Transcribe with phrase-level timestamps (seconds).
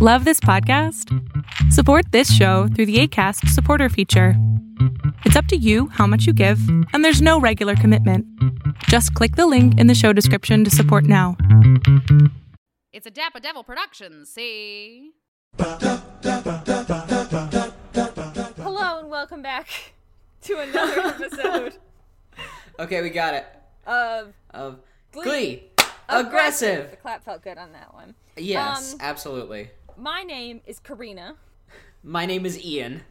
[0.00, 1.08] Love this podcast?
[1.72, 4.34] Support this show through the ACAST supporter feature.
[5.24, 6.60] It's up to you how much you give,
[6.92, 8.24] and there's no regular commitment.
[8.84, 11.36] Just click the link in the show description to support now.
[12.92, 15.10] It's a Dapper Devil production, see?
[18.56, 19.66] Hello and welcome back
[20.42, 21.74] to another episode
[22.78, 23.46] Okay, we got it.
[23.86, 24.78] of Of
[25.12, 25.24] Glee.
[25.24, 25.62] Glee.
[26.08, 26.96] The Aggressive.
[27.02, 28.14] clap felt good on that one.
[28.36, 29.70] Yes, Um, absolutely.
[29.98, 31.36] My name is Karina.
[32.02, 33.02] My name is Ian.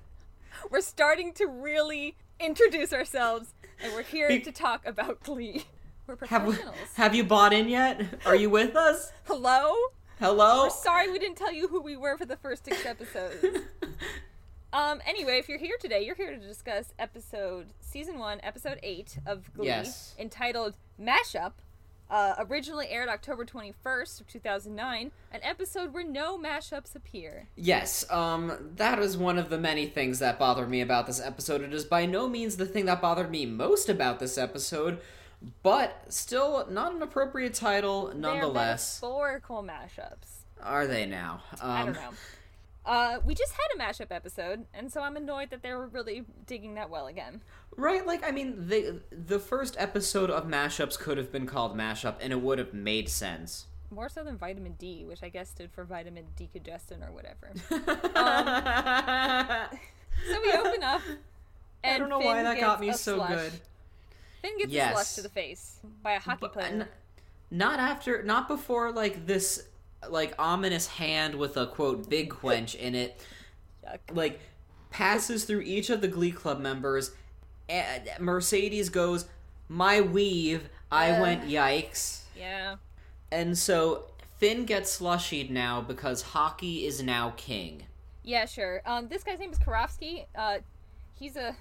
[0.72, 3.54] We're starting to really introduce ourselves,
[3.84, 5.66] and we're here Be- to talk about Glee.
[6.08, 6.76] We're Have professionals.
[6.96, 8.02] have you bought in yet?
[8.26, 9.12] Are you with us?
[9.26, 9.74] Hello?
[10.20, 10.64] Hello.
[10.64, 13.44] We're sorry we didn't tell you who we were for the first six episodes.
[14.74, 15.02] um.
[15.06, 19.54] Anyway, if you're here today, you're here to discuss episode season one, episode eight of
[19.54, 20.16] Glee, Yes.
[20.18, 21.52] entitled "Mashup."
[22.10, 27.50] Uh, originally aired October 21st of 2009, an episode where no mashups appear.
[27.56, 31.62] Yes, um, that is one of the many things that bothered me about this episode.
[31.62, 35.00] It is by no means the thing that bothered me most about this episode,
[35.64, 39.00] but still not an appropriate title nonetheless.
[39.00, 40.44] They're metaphorical mashups.
[40.64, 41.44] Are they now?
[41.62, 42.14] Um, I don't know.
[42.86, 46.24] Uh, we just had a mashup episode, and so I'm annoyed that they were really
[46.46, 47.42] digging that well again.
[47.78, 52.16] Right, like I mean, the the first episode of mashups could have been called mashup,
[52.20, 53.68] and it would have made sense.
[53.92, 57.52] More so than vitamin D, which I guess stood for vitamin decongestant or whatever.
[58.18, 59.80] Um,
[60.32, 61.02] so we open up,
[61.84, 63.30] and I don't know Finn why that got me a so slush.
[63.30, 63.52] good.
[64.42, 64.94] Finn gets a Yes.
[64.94, 66.66] slush to the face by a hockey But- uh, player.
[66.68, 66.88] n-
[67.52, 69.68] not after, not before, like this,
[70.10, 73.24] like ominous hand with a quote big quench in it,
[73.86, 74.00] Yuck.
[74.16, 74.40] like
[74.90, 77.12] passes through each of the Glee Club members.
[77.70, 79.26] And Mercedes goes,
[79.68, 81.22] "My weave." I Ugh.
[81.22, 82.76] went, "Yikes!" Yeah.
[83.32, 84.06] And so
[84.38, 87.84] Finn gets slushied now because hockey is now king.
[88.24, 88.82] Yeah, sure.
[88.86, 90.26] Um, this guy's name is Karofsky.
[90.36, 90.60] Uh,
[91.16, 91.56] he's a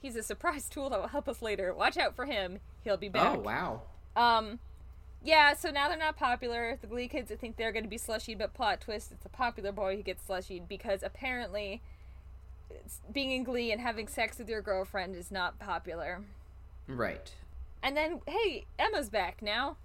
[0.00, 1.72] he's a surprise tool that will help us later.
[1.74, 2.60] Watch out for him.
[2.84, 3.36] He'll be back.
[3.36, 3.82] Oh wow!
[4.16, 4.58] Um,
[5.22, 5.54] yeah.
[5.54, 6.78] So now they're not popular.
[6.80, 9.30] The Glee kids I think they're going to be slushied, but plot twist: it's a
[9.30, 11.82] popular boy who gets slushied because apparently,
[13.12, 16.22] being in Glee and having sex with your girlfriend is not popular.
[16.86, 17.32] Right.
[17.82, 19.76] And then, hey, Emma's back now.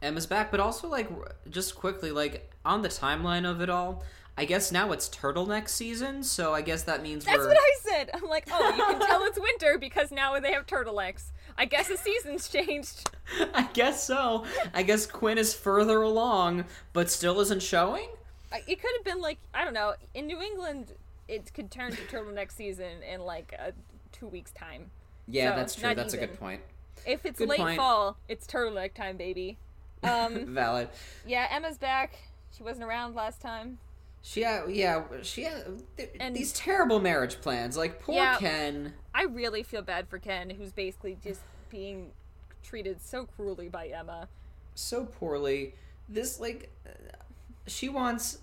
[0.00, 1.08] Emma's back, but also like
[1.50, 4.02] just quickly, like on the timeline of it all,
[4.36, 7.76] I guess now it's turtleneck season, so I guess that means That's we're what I
[7.82, 8.10] said.
[8.14, 11.32] I'm like, oh, you can tell it's winter because now they have turtlenecks.
[11.58, 13.10] I guess the season's changed.
[13.54, 14.44] I guess so.
[14.72, 18.08] I guess Quinn is further along, but still isn't showing.
[18.66, 19.94] It could have been like I don't know.
[20.14, 20.92] In New England,
[21.32, 23.72] it could turn to turtleneck season in like a
[24.12, 24.90] two weeks time.
[25.26, 25.94] Yeah, So, that's true.
[25.94, 26.60] That's a good point.
[27.06, 27.76] If it's Good late point.
[27.76, 29.58] fall, it's turtleneck time, baby.
[30.04, 30.88] Um, Valid.
[31.24, 32.14] yeah, Emma's back.
[32.56, 33.78] She wasn't around last time.
[34.20, 35.64] She, had, yeah, she had
[35.96, 37.76] th- And- these terrible marriage plans.
[37.76, 38.36] Like poor Yeah.
[38.38, 38.94] Ken.
[39.14, 42.10] I really feel bad for Ken, who's basically just being
[42.64, 44.26] treated so cruelly by Emma.
[44.74, 45.74] so poorly.
[46.08, 46.90] This like uh,
[47.68, 48.38] she wants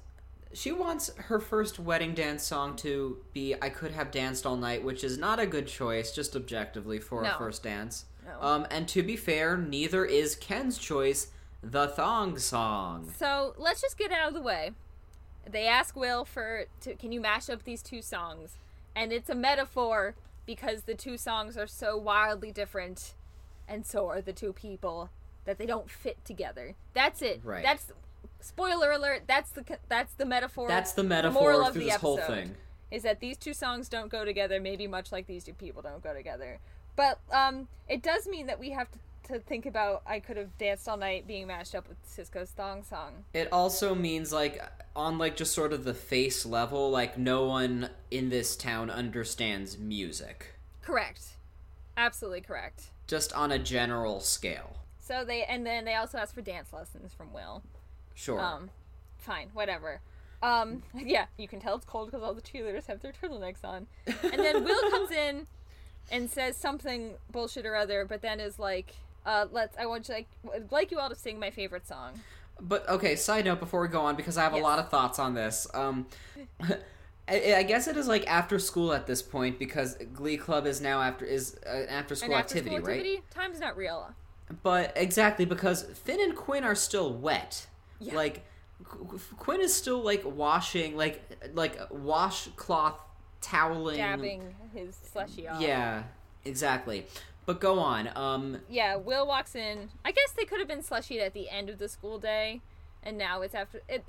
[0.54, 4.84] she wants her first wedding dance song to be I could have danced all night,
[4.84, 7.32] which is not a good choice just objectively for No.
[7.36, 8.06] a first dance.
[8.26, 8.42] No.
[8.42, 11.28] Um and to be fair, neither is Ken's choice,
[11.62, 13.12] the thong song.
[13.18, 14.72] So let's just get out of the way.
[15.50, 18.58] They ask Will for to, can you mash up these two songs,
[18.96, 23.14] and it's a metaphor because the two songs are so wildly different,
[23.68, 25.10] and so are the two people
[25.46, 26.76] that they don't fit together.
[26.94, 27.42] That's it.
[27.44, 27.64] Right.
[27.64, 27.92] That's
[28.42, 29.24] spoiler alert.
[29.28, 30.68] That's the that's the metaphor.
[30.68, 32.56] That's the moral metaphor of through the this whole thing.
[32.92, 36.04] is that these two songs don't go together, maybe much like these two people don't
[36.04, 36.60] go together.
[36.96, 39.00] But um, it does mean that we have to,
[39.34, 42.84] to think about I could have danced all night being mashed up with Sisqo's thong
[42.84, 43.26] song.
[43.34, 44.62] It also means like
[44.96, 49.78] on like just sort of the face level, like no one in this town understands
[49.78, 50.56] music.
[50.82, 51.38] Correct.
[51.96, 52.92] Absolutely correct.
[53.08, 54.78] Just on a general scale.
[55.00, 57.64] So they and then they also ask for dance lessons from Will.
[58.20, 58.40] Sure.
[58.42, 58.70] Um,
[59.18, 60.02] fine, whatever.
[60.44, 63.88] Um, yeah, you can tell it's cold because all the cheerleaders have their turtlenecks on.
[64.06, 65.48] And then Will comes in
[66.12, 68.94] and says something bullshit or other, but then is like,
[69.26, 69.78] uh, "Let's.
[69.78, 70.28] I want you like
[70.70, 72.20] like you all to sing my favorite song."
[72.60, 74.62] But okay, side note before we go on, because I have Yes.
[74.62, 75.66] a lot of thoughts on this.
[75.74, 76.08] Um,
[77.30, 80.82] I, I guess it is like after school at this point because Glee Club is
[80.82, 82.98] now after is uh, an after school after activity, school right?
[82.98, 83.24] activity.
[83.34, 84.14] Time's not real.
[84.64, 87.68] But exactly because Finn and Quinn are still wet.
[88.00, 88.16] Yeah.
[88.16, 88.46] Like
[88.84, 91.22] Qu- Qu- Quinn is still like washing, like
[91.54, 92.96] like washcloth
[93.42, 93.98] toweling.
[93.98, 95.62] Dabbing his slushy off.
[95.62, 96.04] Yeah,
[96.46, 97.06] exactly.
[97.46, 98.10] But go on.
[98.16, 99.90] Um, Yeah, Will walks in.
[100.06, 102.62] I guess they could have been slushied at the end of the school day,
[103.04, 103.82] and now it's after.
[103.90, 104.06] It,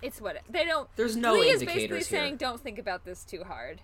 [0.00, 0.88] it's what they don't.
[0.96, 2.00] There's no Glee is basically here.
[2.02, 3.80] saying don't think about this too hard.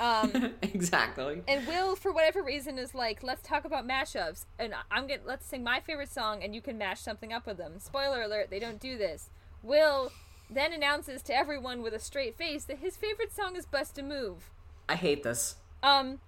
[0.00, 1.42] Um, exactly.
[1.48, 5.46] and Will, for whatever reason, is like, let's talk about mashups, and I'm gonna let's
[5.46, 7.78] sing my favorite song, and you can mash something up with them.
[7.78, 9.30] Spoiler alert: they don't do this.
[9.62, 10.12] Will
[10.50, 14.02] then announces to everyone with a straight face that his favorite song is "Bust a
[14.02, 14.50] Move."
[14.88, 15.56] I hate this.
[15.82, 16.20] Um,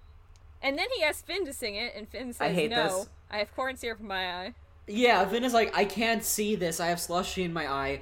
[0.61, 2.83] and then he asks Finn to sing it, and Finn says I hate no.
[2.83, 3.09] this.
[3.29, 4.53] I have corn syrup in my eye.
[4.87, 6.79] Yeah, Finn is like, I can't see this.
[6.79, 8.01] I have slushy in my eye.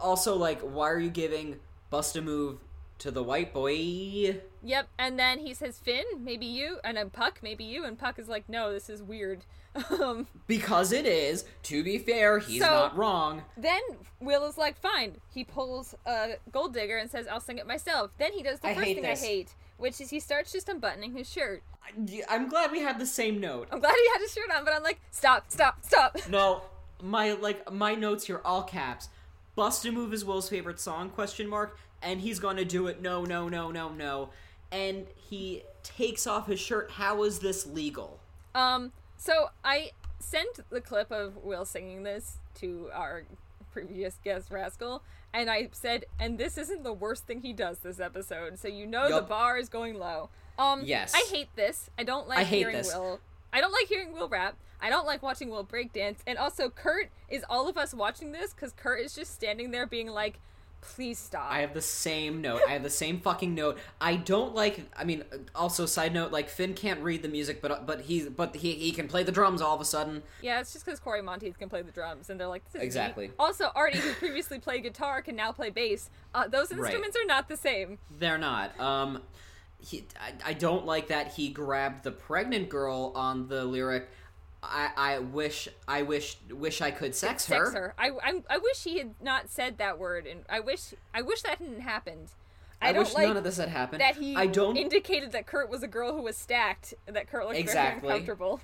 [0.00, 2.58] Also, like, why are you giving Bust a Move
[2.98, 4.40] to the white boy?
[4.62, 8.18] Yep, and then he says, Finn, maybe you, and then Puck, maybe you, and Puck
[8.18, 9.44] is like, no, this is weird.
[10.00, 11.44] Um, Because it is.
[11.64, 13.44] To be fair, he's So- not wrong.
[13.56, 13.80] then
[14.18, 15.18] Will is like, fine.
[15.32, 18.10] He pulls a gold digger and says, I'll sing it myself.
[18.18, 19.22] Then he does the I first thing this.
[19.22, 21.62] I hate, which is he starts just unbuttoning his shirt.
[22.28, 23.68] I'm glad we had the same note.
[23.70, 26.16] I'm glad he had his shirt on, but I'm like, stop, stop, stop.
[26.28, 26.62] No,
[27.00, 29.08] my like my notes here, all caps.
[29.54, 31.10] Bust a move is Will's favorite song?
[31.10, 31.78] Question mark.
[32.02, 33.00] And he's gonna do it.
[33.00, 34.30] No, no, no, no, no.
[34.72, 36.92] And he takes off his shirt.
[36.92, 38.20] How is this legal?
[38.54, 43.24] Um, so I sent the clip of Will singing this to our
[43.72, 45.02] previous guest Rascal,
[45.32, 48.86] and I said, and this isn't the worst thing he does this episode, so you
[48.86, 50.28] know the bar is going low.
[50.58, 51.12] Um, Yes.
[51.14, 51.88] I hate this.
[51.98, 52.88] I don't like I hate hearing this.
[52.94, 53.20] Will.
[53.52, 54.56] I don't like hearing Will rap.
[54.82, 56.18] I don't like watching Will breakdance.
[56.26, 59.86] And also, Kurt is all of us watching this because Kurt is just standing there
[59.86, 60.38] being like,
[60.80, 61.46] please stop.
[61.50, 62.60] I have the same note.
[62.68, 63.78] I have the same fucking note.
[64.00, 64.86] I don't like.
[64.96, 65.24] I mean,
[65.54, 68.92] also side note, like Finn can't read the music, but but he's but he he
[68.92, 70.22] can play the drums all of a sudden.
[70.42, 72.80] Yeah, it's just because Cory Monteith can play the drums, and they're like, this is
[72.80, 72.86] neat.
[72.86, 73.30] Exactly.
[73.38, 76.10] Also, Artie, who previously played guitar, can now play bass.
[76.34, 76.80] Uh, those Right.
[76.80, 77.98] instruments are not the same.
[78.18, 78.78] They're not.
[78.80, 79.22] Um,
[79.78, 84.08] he, I, I don't like that he grabbed the pregnant girl on the lyric.
[84.62, 87.64] I, I wish I wish wish I could sex, her.
[87.66, 87.94] Sex her.
[87.98, 91.42] I, I, I wish he had not said that word, and I wish I wish
[91.42, 92.28] that hadn't happened.
[92.82, 94.00] I, I, don't wish like none of this had happened.
[94.00, 94.76] that he I don't.
[94.76, 96.94] indicated that Kurt was a girl who was stacked.
[97.06, 98.00] That Kurt looked Exactly.
[98.08, 98.60] very uncomfortable.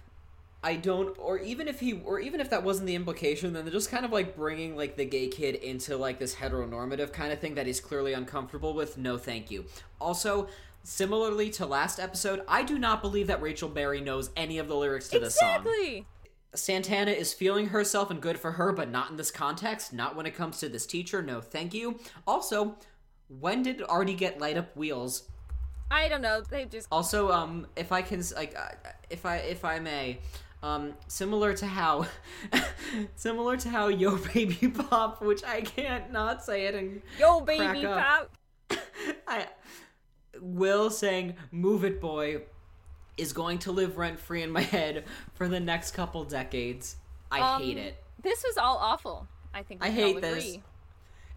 [0.63, 3.73] I don't, or even if he, or even if that wasn't the implication, then they're
[3.73, 7.39] just kind of like bringing like the gay kid into like this heteronormative kind of
[7.39, 8.99] thing that he's clearly uncomfortable with.
[8.99, 9.67] No, thank you.
[10.01, 10.49] Also,
[10.87, 14.77] similarly to last episode, I do not believe that Rachel Berry knows any of the
[14.77, 15.67] lyrics to this song.
[15.67, 16.07] Exactly.
[16.55, 19.93] Santana is feeling herself and good for her, but not in this context.
[19.93, 21.23] Not when it comes to this teacher.
[21.23, 21.99] No, thank you.
[22.27, 22.77] Also,
[23.29, 25.25] when did Artie get light up wheels?
[25.91, 26.41] I don't know.
[26.41, 30.19] They just Also, um, if I can, like, uh, if I if I may,
[30.63, 32.07] um, similar to how,
[33.17, 37.85] similar to how Yo Baby Pop, which I can't not say it and yo baby
[37.85, 38.31] pop.
[39.29, 39.47] I
[40.41, 42.43] Will saying "Move It, Boy"
[43.17, 45.05] is going to live rent free in my head
[45.35, 46.97] for the next couple decades.
[47.31, 48.03] I Um, hate it.
[48.23, 49.27] This was all awful.
[49.55, 50.59] I think I hate this.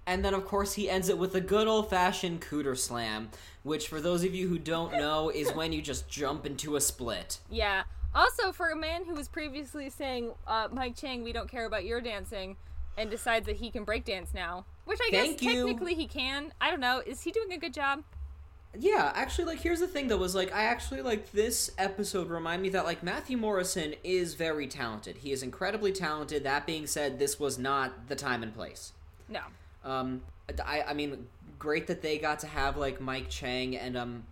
[0.05, 3.29] And then, of course, he ends it with a good old fashioned cooter slam,
[3.63, 6.81] which, for those of you who don't know, is when you just jump into a
[6.81, 7.39] split.
[7.49, 7.83] Yeah.
[8.15, 11.85] Also, for a man who was previously saying, uh, Mike Chang, we don't care about
[11.85, 12.57] your dancing,
[12.97, 15.67] and decides that he can break dance now, which I Thank guess you.
[15.67, 16.53] technically he can.
[16.59, 17.03] I don't know.
[17.05, 18.03] Is he doing a good job?
[18.77, 22.61] Yeah, actually, like, here's the thing though, was like, I actually, like, this episode remind
[22.61, 25.17] me that, like, Matthew Morrison is very talented.
[25.17, 26.43] He is incredibly talented.
[26.43, 28.93] That being said, this was not the time and place.
[29.27, 29.41] No.
[29.83, 30.21] Um,
[30.63, 31.27] I, I mean,
[31.57, 34.23] great that they got to have, like, Mike Chang and, um,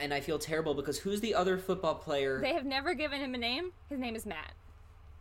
[0.00, 2.40] and I feel terrible because who's the other football player?
[2.40, 3.72] They have never given him a name.
[3.88, 4.52] His name is Matt.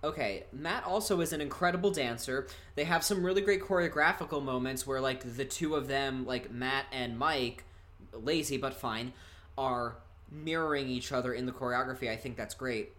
[0.03, 2.47] Okay, Matt also is an incredible dancer.
[2.75, 6.85] They have some really great choreographical moments where like the two of them, like Matt
[6.93, 7.65] and Mike,
[8.13, 9.13] lazy but fine,
[9.57, 9.97] are
[10.31, 12.09] mirroring each other in the choreography.
[12.09, 12.93] I think that's great.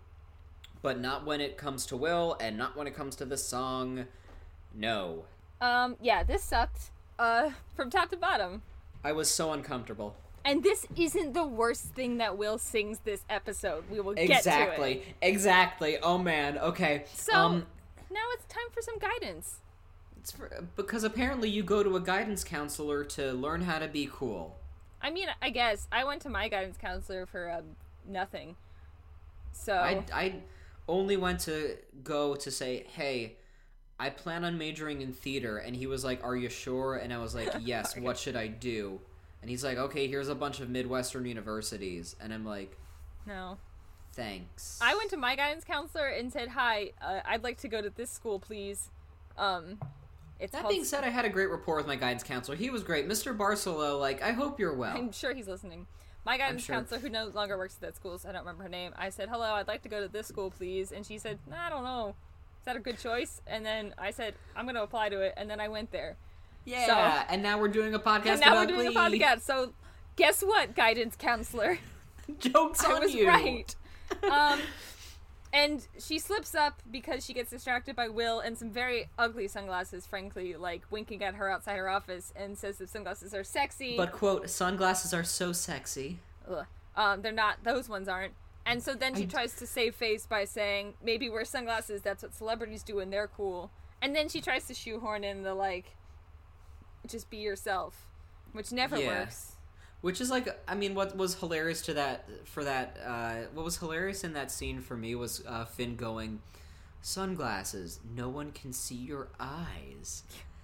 [0.82, 4.06] But not when it comes to Will and not when it comes to the song.
[4.74, 5.24] No.
[5.60, 6.90] Um, yeah, this sucked.
[7.18, 8.62] Uh, from top to bottom.
[9.04, 10.16] I was so uncomfortable.
[10.42, 13.84] And this isn't the worst thing that Will sings this episode.
[13.90, 14.36] We will get to it.
[14.38, 15.02] Exactly.
[15.20, 15.98] Exactly.
[15.98, 16.56] Oh man.
[16.56, 17.04] Okay.
[17.12, 17.66] So um
[18.10, 19.60] now it's time for some guidance.
[20.18, 24.08] it's for, because apparently you go to a guidance counselor to learn how to be
[24.10, 24.56] cool.
[25.02, 27.76] I mean, I guess I went to my guidance counselor for um,
[28.06, 28.56] nothing.
[29.52, 30.34] So I, I
[30.88, 33.36] only went to go to say, hey,
[33.98, 35.58] I plan on majoring in theater.
[35.58, 36.96] And he was like, are you sure?
[36.96, 39.00] And I was like, yes, what should I do?
[39.42, 42.16] And he's like, okay, here's a bunch of Midwestern universities.
[42.20, 42.76] And I'm like,
[43.26, 43.58] no.
[44.12, 44.78] thanks.
[44.82, 47.90] I went to my guidance counselor and said, "Hi, uh, I'd like to go to
[47.90, 48.90] this school, please."
[49.38, 49.78] Um,
[50.40, 52.56] it's That being said, I had a great rapport with my guidance counselor.
[52.56, 53.08] He was great.
[53.08, 53.36] Mr.
[53.36, 54.96] Barcelo, like, I hope you're well.
[54.96, 55.86] I'm sure he's listening.
[56.24, 56.76] My guidance sure.
[56.76, 58.92] counselor, who no longer works at that school, so I don't remember her name.
[58.96, 61.66] I said, "Hello, I'd like to go to this school, please," and she said, nah,
[61.66, 62.14] "I don't know.
[62.58, 65.32] Is that a good choice?" And then I said, "I'm going to apply to it,"
[65.38, 66.16] and then I went there.
[66.66, 69.40] Yeah, So- and now we're doing a podcast and now about we're doing a podcast.
[69.40, 69.72] So,
[70.16, 71.78] guess what, guidance counselor?
[72.38, 73.26] Jokes I on was you.
[73.26, 73.74] right.
[74.30, 74.60] Um,
[75.52, 80.06] and she slips up because she gets distracted by Will and some very ugly sunglasses,
[80.06, 83.96] frankly, like winking at her outside her office and says that sunglasses are sexy.
[83.96, 86.18] But quote, sunglasses are so sexy.
[86.48, 86.66] Ugh.
[86.96, 87.62] Um, they're not.
[87.64, 88.34] Those ones aren't.
[88.66, 92.02] And so then she I- tries to save face by saying, maybe wear sunglasses.
[92.02, 93.70] That's what celebrities do, and they're cool.
[94.02, 95.96] And then she tries to shoehorn in the like,
[97.06, 98.06] just be yourself,
[98.52, 99.20] which never Yeah.
[99.20, 99.56] works.
[100.00, 102.96] Which is like, I mean, what was hilarious to that for that?
[103.04, 106.40] Uh, what was hilarious in that scene for me was uh, Finn going,
[107.02, 110.22] "Sunglasses, no one can see your eyes."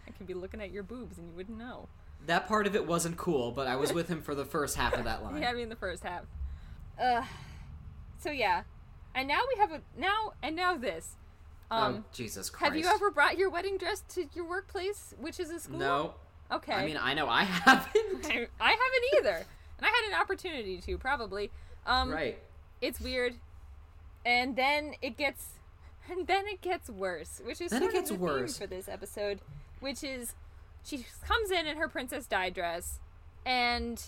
[0.08, 1.88] I can be looking at your boobs and you wouldn't know.
[2.26, 4.94] That part of it wasn't cool, but I was with him for the first half
[4.94, 5.42] of that line.
[5.42, 6.22] Yeah, I mean the first half.
[7.00, 7.22] Uh,
[8.18, 8.62] so yeah,
[9.14, 11.14] and now we have a now and now this.
[11.70, 12.72] Um, oh Jesus Christ!
[12.72, 15.78] have you ever brought your wedding dress to your workplace, which is a school?
[15.78, 16.14] No.
[16.50, 16.72] Okay.
[16.72, 18.26] I mean, I know I haven't.
[18.26, 19.36] I, I haven't either,
[19.78, 21.50] and I had an opportunity to probably.
[21.86, 22.38] Um, right.
[22.80, 23.34] It's weird,
[24.24, 25.46] and then it gets,
[26.10, 28.58] and then it gets worse, which is Then it gets of the worse.
[28.58, 29.40] for this episode,
[29.80, 30.34] which is
[30.84, 33.00] she comes in in her princess di dress,
[33.44, 34.02] and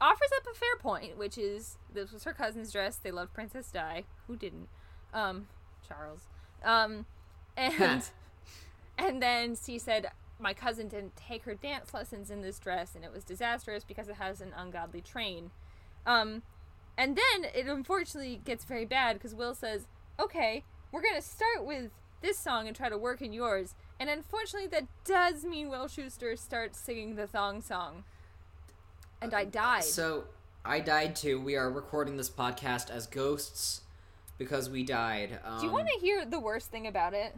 [0.00, 2.96] offers up a fair point, which is this was her cousin's dress.
[2.96, 4.04] They love Princess Di.
[4.26, 4.68] Who didn't?
[5.12, 5.48] Um,
[5.86, 6.22] Charles.
[6.62, 7.06] Um,
[7.56, 8.02] and
[8.98, 13.04] and then she said, "My cousin didn't take her dance lessons in this dress, and
[13.04, 15.50] it was disastrous because it has an ungodly train."
[16.06, 16.42] Um,
[16.96, 19.86] and then it unfortunately gets very bad because Will says,
[20.18, 24.68] "Okay, we're gonna start with this song and try to work in yours." And unfortunately,
[24.68, 28.04] that does mean Will Schuester starts singing the thong song.
[29.20, 29.84] And I died.
[29.84, 30.24] So
[30.64, 31.40] I died too.
[31.40, 33.82] We are recording this podcast as ghosts
[34.38, 35.38] because we died.
[35.44, 37.34] Um, Do you want to hear the worst thing about it?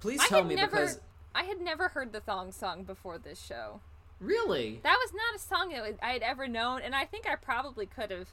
[0.00, 1.00] Please I tell me never, because
[1.34, 3.80] I had never heard the thong song before this show.
[4.18, 7.36] really, That was not a song that I had ever known, and I think I
[7.36, 8.28] probably could have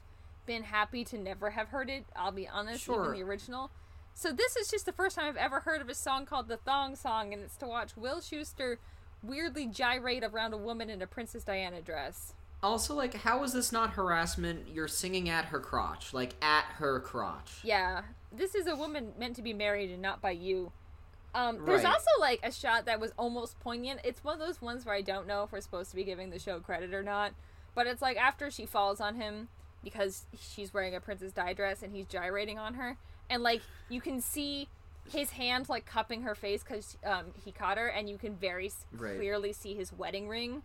[0.46, 2.04] been happy to never have heard it.
[2.16, 3.04] I'll be honest, Sure.
[3.06, 3.70] even the original.
[4.14, 6.56] So this is just the first time I've ever heard of a song called the
[6.56, 8.76] Thong Song, and it's to watch Will Schuester
[9.22, 12.34] weirdly gyrate around a woman in a Princess Diana dress.
[12.62, 14.66] also like, how is this not harassment?
[14.68, 17.60] You're singing at her crotch, like at her crotch.
[17.62, 18.02] Yeah,
[18.32, 20.72] this is a woman meant to be married and not by you.
[21.34, 21.92] Um, there's Right.
[21.92, 24.00] also like a shot that was almost poignant.
[24.04, 26.30] It's one of those ones where I don't know if we're supposed to be giving
[26.30, 27.32] the show credit or not.
[27.74, 29.48] But it's like after she falls on him
[29.84, 32.96] because she's wearing a princess di dress and he's gyrating on her,
[33.30, 34.68] and like you can see
[35.08, 38.72] his hand like cupping her face because um, he caught her, and you can very
[38.92, 39.16] Right.
[39.16, 40.62] clearly see his wedding ring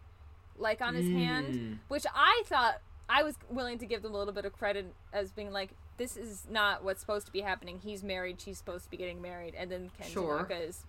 [0.57, 1.77] like on his hand, Mm.
[1.89, 5.31] which I thought I was willing to give them a little bit of credit as
[5.31, 7.79] being like, this is not what's supposed to be happening.
[7.83, 10.37] He's married, she's supposed to be getting married, and then Ken Sure.
[10.37, 10.83] Tanaka is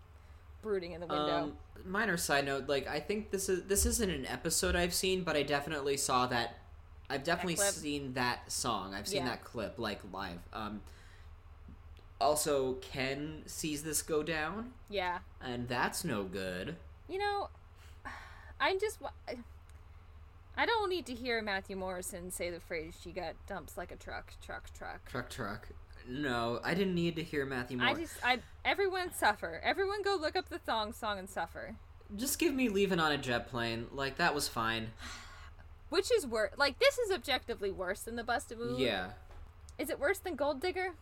[0.62, 1.36] brooding in the window.
[1.36, 5.22] Um, minor side note, like I think this is this isn't an episode I've seen,
[5.22, 6.56] but I definitely saw that.
[7.10, 7.68] I've definitely clip?
[7.74, 8.94] seen that song.
[8.94, 9.30] I've seen Yeah.
[9.30, 10.38] that clip like live.
[10.54, 10.80] Um,
[12.20, 16.76] also, Ken sees this go down, yeah, and that's no good.
[17.08, 17.50] you know,
[18.58, 18.98] I'm just.
[20.56, 23.96] I don't need to hear Matthew Morrison say the phrase "she got dumps like a
[23.96, 25.68] truck, truck, truck." Truck, truck.
[26.08, 27.98] No, I didn't need to hear Matthew Morrison.
[27.98, 29.60] I just, I everyone suffer.
[29.64, 31.76] Everyone go look up the thong song and suffer.
[32.16, 33.86] Just give me leaving on a jet plane.
[33.92, 34.88] Like that was fine.
[35.88, 36.52] Which is worse?
[36.56, 38.78] Like this is objectively worse than the busted move.
[38.78, 39.10] Yeah,
[39.78, 40.94] Is it worse than Gold Digger?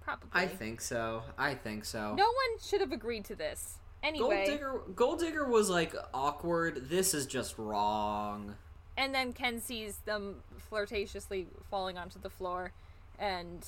[0.00, 0.28] Probably.
[0.32, 1.22] I think so.
[1.36, 2.14] I think so.
[2.14, 3.78] No one should have agreed to this.
[4.02, 4.80] Anyway, Gold Digger.
[4.94, 6.88] Gold Digger was like awkward.
[6.88, 8.54] This is just wrong.
[8.96, 12.72] And then Ken sees them flirtatiously falling onto the floor,
[13.18, 13.66] and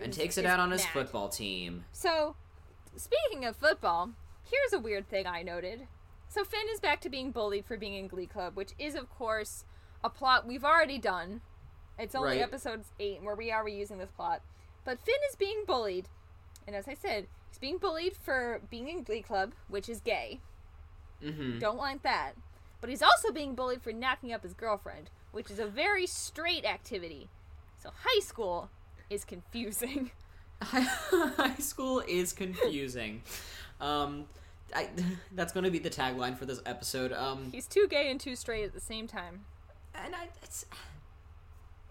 [0.00, 0.92] And takes it out on his mad.
[0.92, 1.84] football team.
[1.92, 2.36] So,
[2.96, 4.10] speaking of football,
[4.50, 5.86] here's a weird thing I noted.
[6.28, 9.10] So Finn is back to being bullied for being in Glee Club, which is of
[9.10, 9.64] course
[10.04, 11.40] a plot we've already done.
[11.98, 12.40] It's only Right.
[12.42, 14.40] episode eight where we are reusing this plot.
[14.84, 16.08] But Finn is being bullied,
[16.66, 20.40] and as I said, he's being bullied for being in Glee Club, which is gay.
[21.22, 21.58] Mm-hmm.
[21.58, 22.32] Don't want that.
[22.80, 26.64] But he's also being bullied for knocking up his girlfriend, which is a very straight
[26.64, 27.28] activity.
[27.82, 28.70] So high school
[29.08, 30.10] is confusing.
[30.62, 33.22] High school is confusing.
[33.80, 34.26] um,
[34.74, 34.88] I,
[35.32, 37.12] that's going to be the tagline for this episode.
[37.12, 39.46] Um, He's too gay and too straight at the same time.
[39.94, 40.66] and I, it's,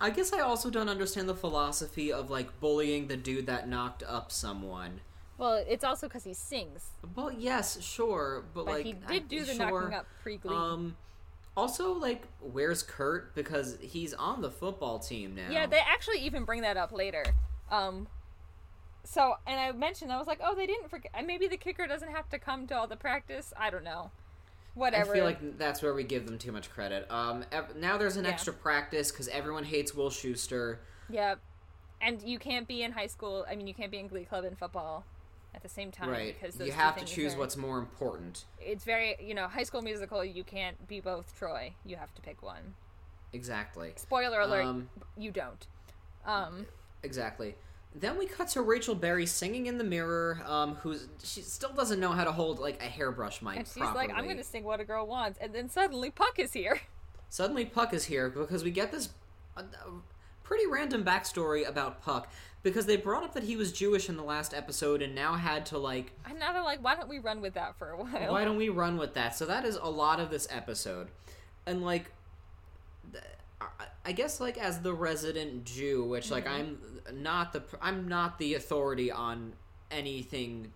[0.00, 4.02] I guess I also don't understand the philosophy of like bullying the dude that knocked
[4.06, 5.00] up someone.
[5.38, 9.44] Well, it's also because he sings, Well, yes, sure, but, but like he did do
[9.44, 9.70] the sure.
[9.82, 10.54] knocking up pre Glee.
[10.54, 10.96] Um,
[11.56, 13.34] also, like, where's Kurt?
[13.34, 15.48] Because he's on the football team now.
[15.50, 17.24] yeah, they actually even bring that up later.
[17.70, 18.08] Um,
[19.04, 21.12] so and I mentioned I was like, oh, they didn't forget.
[21.24, 23.52] Maybe the kicker doesn't have to come to all the practice.
[23.56, 24.10] I don't know.
[24.74, 25.12] Whatever.
[25.12, 27.10] I feel like that's where we give them too much credit.
[27.10, 28.30] Um, ev- now there's an Yeah.
[28.32, 30.78] extra practice because everyone hates Will Schuester.
[31.08, 31.38] Yep.
[32.02, 33.46] And you can't be in high school.
[33.50, 35.04] I mean, you can't be in Glee Club and football
[35.56, 36.38] at the same time Right.
[36.38, 38.44] because those You have to choose are- what's more important.
[38.60, 40.24] It's very you know High School Musical.
[40.24, 41.72] You can't be both Troy.
[41.84, 42.74] You have to pick one.
[43.32, 43.92] Exactly.
[43.96, 45.66] Spoiler alert: Um, you don't.
[46.24, 46.66] Um.
[47.02, 47.56] Exactly.
[47.94, 51.98] Then we cut to Rachel Berry singing in the mirror, um, who's she still doesn't
[51.98, 54.08] know how to hold like a hairbrush mic And she's properly.
[54.08, 55.38] like, I'm going to sing What a Girl Wants.
[55.40, 56.80] And then suddenly Puck is here.
[57.30, 59.08] Suddenly, Puck is here because we get this
[59.56, 59.62] uh,
[60.46, 62.30] pretty random backstory about Puck
[62.62, 65.66] because they brought up that he was Jewish in the last episode and now had
[65.66, 68.32] to like, And now they're like, why don't we run with that for a while?
[68.32, 69.34] why don't we run with that?
[69.34, 71.08] So that is a lot of this episode,
[71.66, 72.12] and like,
[73.60, 76.74] I- I guess like as the resident Jew, which like mm-hmm.
[77.12, 79.54] I'm not the I'm not the authority on
[79.90, 80.72] anything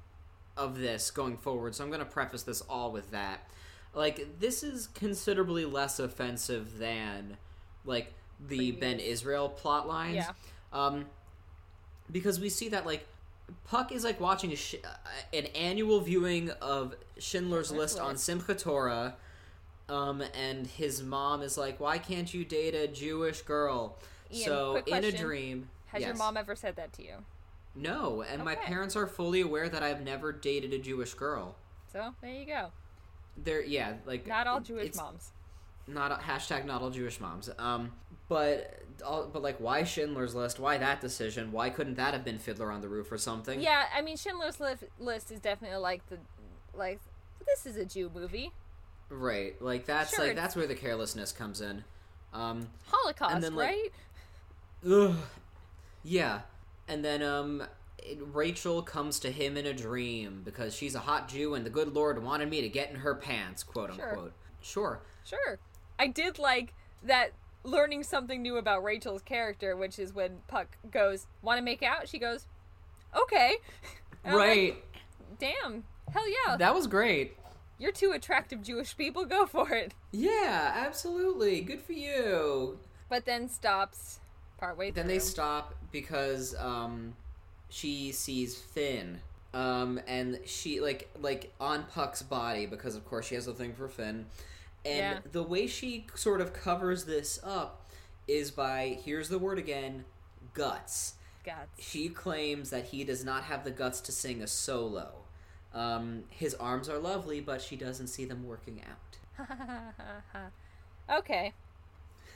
[0.56, 3.48] of this going forward, so I'm going to preface this all with that.
[3.94, 7.36] Like this is considerably less offensive than
[7.84, 8.14] like
[8.48, 10.16] the Ben Israel plot lines.
[10.16, 10.32] Yeah.
[10.72, 11.06] Um
[12.10, 13.06] because we see that like
[13.64, 18.14] Puck is like watching a sh- uh, an annual viewing of Schindler's List on.
[18.14, 19.16] Simchat Torah.
[19.88, 23.98] Um, and his mom is like, "Why can't you date a Jewish girl?"
[24.32, 27.14] Ian, so in a dream, Has your mom ever said that to you?
[27.74, 31.56] No, and my parents are fully aware that I've never dated a Jewish girl.
[31.92, 32.70] So there you go.
[33.36, 35.32] They're yeah, like Not all Jewish moms.
[35.88, 37.50] Not hashtag not all Jewish moms.
[37.58, 37.90] Um,
[38.30, 40.58] but but like, why Schindler's List?
[40.60, 41.52] Why that decision?
[41.52, 43.60] Why couldn't that have been Fiddler on the Roof or something?
[43.60, 46.18] Yeah, I mean Schindler's List, is definitely like the
[46.72, 47.00] like
[47.44, 48.52] this is a Jew movie.
[49.10, 49.60] right.
[49.60, 51.84] Like that's Sure, like that's where the carelessness comes in.
[52.32, 53.92] Um, Holocaust, then, like, right?
[54.88, 55.16] Ugh.
[56.04, 56.42] Yeah.
[56.86, 57.64] And then um
[57.98, 61.70] it- Rachel comes to him in a dream because she's a hot Jew and the
[61.70, 63.98] good Lord wanted me to get in her pants, quote unquote.
[64.04, 64.10] Sure.
[64.12, 64.32] unquote.
[64.62, 65.00] Sure.
[65.24, 65.58] Sure.
[65.98, 67.32] I did like that
[67.64, 72.08] learning something new about Rachel's character, which is when Puck goes, "Want to make out?"
[72.08, 72.46] She goes,
[73.16, 73.56] "Okay."
[74.24, 74.84] I'm like, Right.
[75.38, 75.84] Damn.
[76.12, 76.56] Hell yeah.
[76.56, 77.36] that was great.
[77.78, 79.24] You're two attractive Jewish people.
[79.24, 79.94] Go for it.
[80.12, 81.62] Yeah, absolutely.
[81.62, 82.78] Good for you.
[83.08, 84.20] But then stops
[84.58, 87.14] partway Then they stop because um
[87.70, 89.20] she sees Finn.
[89.54, 93.72] Um and she like like on Puck's body because of course she has a thing
[93.72, 94.26] for Finn.
[94.84, 95.30] And Yeah.
[95.32, 97.86] the way she sort of covers this up
[98.26, 100.04] is by here's the word again,
[100.54, 101.14] guts.
[101.44, 101.82] Guts.
[101.86, 105.24] She claims that he does not have the guts to sing a solo.
[105.72, 109.48] Um, his arms are lovely, but she doesn't see them working out.
[111.18, 111.52] okay.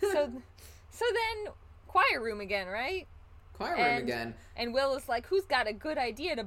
[0.00, 0.08] So,
[0.90, 1.52] so then
[1.86, 3.06] choir room again, right?
[3.54, 4.34] Choir room And- again.
[4.56, 6.46] And Will is like, "Who's got a good idea to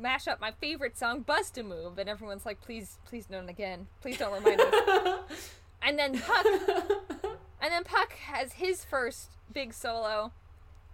[0.00, 3.86] mash up my favorite song, Bust a Move?" And everyone's like, "Please, please don't again.
[4.00, 6.46] Please don't remind us." and then Puck,
[7.60, 10.32] and then Puck has his first big solo,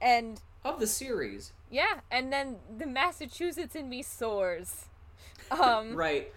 [0.00, 1.52] and of the series.
[1.70, 4.86] yeah, and then the Massachusetts in me soars,
[5.50, 6.32] um, Right.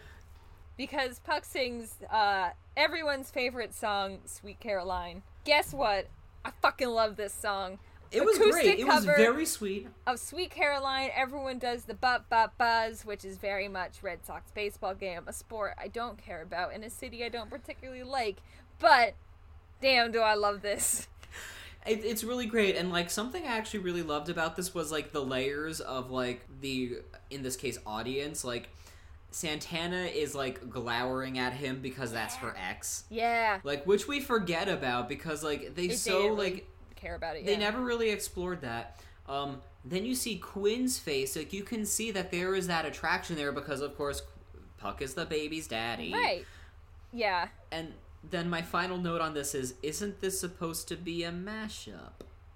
[0.78, 6.08] because Puck sings uh, everyone's favorite song, "Sweet Caroline." Guess what?
[6.44, 7.80] I fucking love this song.
[8.12, 8.80] It was great.
[8.80, 9.88] It was very sweet.
[10.06, 14.52] of Sweet Caroline, everyone does the butt butt buzz, which is very much Red Sox
[14.52, 18.38] baseball game, a sport I don't care about in a city I don't particularly like.
[18.80, 19.16] But
[19.82, 21.08] damn, do I love this!
[21.86, 25.14] It, it's really great, and like something I actually really loved about this was like
[25.14, 26.98] the layers of like the
[27.30, 28.44] in this case audience.
[28.44, 28.68] Like
[29.32, 34.68] Santana is like glowering at him because that's her ex, Yeah, like which we forget
[34.68, 36.68] about because like they They so like
[37.08, 37.46] care about it.
[37.46, 37.60] they yeah.
[37.60, 39.00] never really explored that.
[39.28, 43.36] Um, then you see Quinn's face, like you can see that there is that attraction
[43.36, 44.22] there because of course
[44.78, 46.46] Puck is the baby's daddy, right.
[47.14, 47.94] Yeah, And
[48.30, 52.12] then my final note on this is: Isn't this supposed to be a mashup?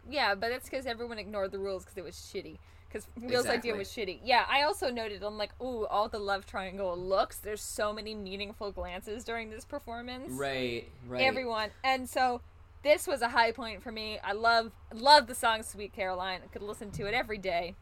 [0.10, 2.58] yeah, but that's because everyone ignored the rules because it was shitty.
[2.88, 4.20] Because Will's idea was shitty.
[4.24, 7.38] Yeah, I also noted I'm like, ooh, all the love triangle looks.
[7.38, 10.34] There's so many meaningful glances during this performance.
[10.34, 11.22] Right, right.
[11.22, 11.70] everyone.
[11.86, 12.42] And so
[12.84, 14.20] this was a high point for me.
[14.24, 16.42] I love love the song Sweet Caroline.
[16.44, 17.76] I could listen to it every day.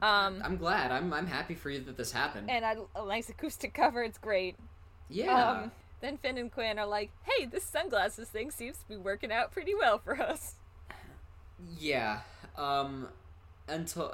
[0.00, 0.90] Um I'm glad.
[0.90, 2.50] I'm I'm happy for you that this happened.
[2.50, 4.56] and I, a nice acoustic cover, it's great.
[5.08, 5.50] yeah.
[5.50, 9.30] Um then Finn and Quinn are like, "Hey, this sunglasses thing seems to be working
[9.30, 10.56] out pretty well for us."
[11.78, 12.20] yeah.
[12.56, 13.08] Um
[13.68, 14.12] until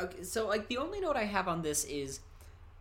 [0.00, 2.20] okay, so like the only note I have on this is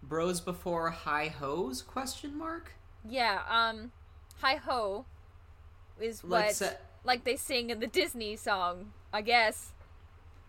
[0.01, 2.71] bros before high hos question mark?
[3.07, 3.91] Yeah, um
[4.41, 5.05] Hi Ho
[6.03, 6.69] is Like what sa-
[7.03, 9.71] like they sing in the Disney song, I guess.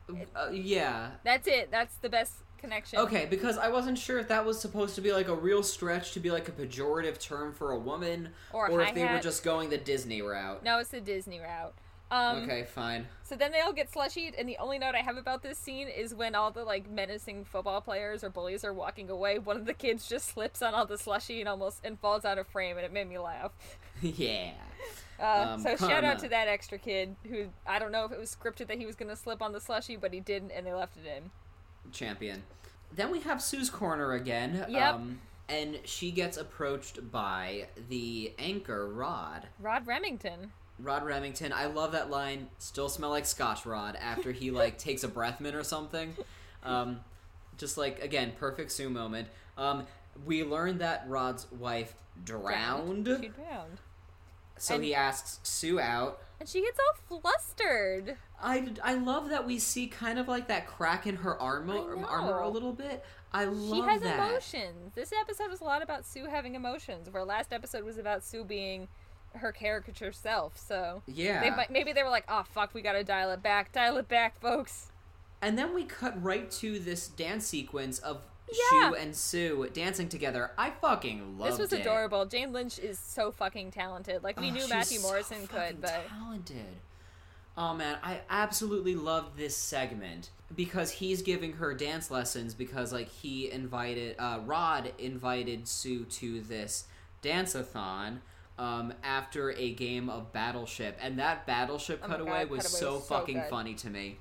[0.09, 1.11] Uh, yeah.
[1.25, 1.71] That's it.
[1.71, 2.99] That's the best connection.
[2.99, 6.13] Okay, because I wasn't sure if that was supposed to be like a real stretch
[6.13, 9.45] to be like a pejorative term for a woman, Or a if they were just
[9.45, 10.63] going the Disney route.
[10.65, 11.75] No, it's the Disney route.
[12.15, 13.07] Um, okay, fine.
[13.23, 15.89] So then they all get slushied, and the only note I have about this scene
[15.89, 19.67] is when all the like menacing football players or bullies are walking away, one of
[19.67, 22.77] the kids just slips on all the slushy and almost and falls out of frame,
[22.77, 23.53] and it made me laugh.
[24.03, 24.53] yeah.
[25.19, 28.19] Uh, Um, so shout out to that extra kid who I don't know if it
[28.19, 30.73] was scripted that he was gonna slip on the slushy, but he didn't, and they
[30.73, 31.31] left it in.
[31.93, 32.43] Champion.
[32.95, 34.67] Then we have Sue's corner again.
[34.69, 34.95] Yep.
[34.95, 39.49] Um, and she gets approached by the anchor, Rod.
[39.61, 40.53] Rod Remington.
[40.79, 41.53] Rod Remington.
[41.53, 42.49] I love that line.
[42.59, 46.17] Still smell like Scotch Rod after he like takes a breath mint or something.
[46.63, 47.01] Um,
[47.59, 49.29] just like again, perfect Sue moment.
[49.57, 49.87] Um,
[50.25, 53.79] we learned that Rod's wife drowned, She drowned,
[54.59, 56.21] so And- he asks Sue out.
[56.41, 58.17] and she gets all flustered.
[58.43, 62.41] I, I love that we see kind of like that crack in her armor armor
[62.41, 63.05] a little bit.
[63.33, 63.75] I love that.
[63.75, 64.29] She has that.
[64.29, 64.93] emotions.
[64.95, 68.45] This episode was a lot about Sue having emotions, where last episode was about Sue
[68.45, 68.87] being
[69.37, 70.57] her caricature self.
[70.59, 71.41] So Yeah.
[71.41, 74.09] they might, maybe they were like, "Oh fuck, we gotta dial it back, dial it
[74.09, 74.91] back, folks."
[75.43, 78.91] And then we cut right to this dance sequence of Yeah.
[78.91, 80.53] Schue and Sue dancing together.
[80.59, 81.51] I fucking loved it.
[81.53, 81.81] this was it.
[81.81, 82.27] adorable.
[82.27, 84.23] Jane Lynch is so fucking talented.
[84.23, 86.77] Like we Oh, knew Matthew so Morrison could, but talented.
[87.57, 93.09] Oh man, I absolutely loved this segment because he's giving her dance lessons because like
[93.09, 96.85] he invited uh, Rod invited Sue to this
[97.23, 98.21] dance-a-thon
[98.59, 102.95] um, after a game of Battleship, and that Battleship Oh cutaway God, was cutaway so
[102.95, 103.51] was so fucking good.
[103.51, 104.19] funny to me.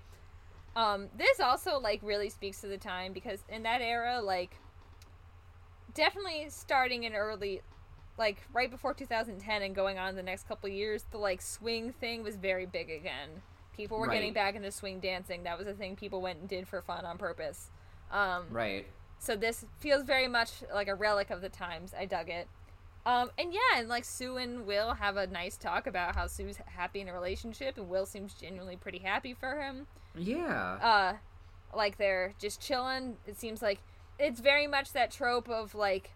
[0.76, 4.56] Um, this also like really speaks to the time because in that era, like
[5.94, 7.62] definitely starting in early
[8.18, 12.24] like right before 2010 and going on the next couple years, the like swing thing
[12.24, 13.30] was very big again.
[13.76, 15.44] People were getting back into swing dancing.
[15.44, 17.70] That was a thing people went and did for fun on purpose.
[18.12, 18.86] Um, Right.
[19.18, 21.92] so this feels very much like a relic of the times.
[21.98, 22.48] I dug it.
[23.06, 26.58] Um, and yeah, and like Sue and Will have a nice talk about how Sue's
[26.68, 30.78] happy in a relationship, and Will seems genuinely pretty happy for him Yeah.
[30.82, 31.14] uh
[31.76, 33.80] like they're just chilling it seems like
[34.20, 36.12] it's very much that trope of like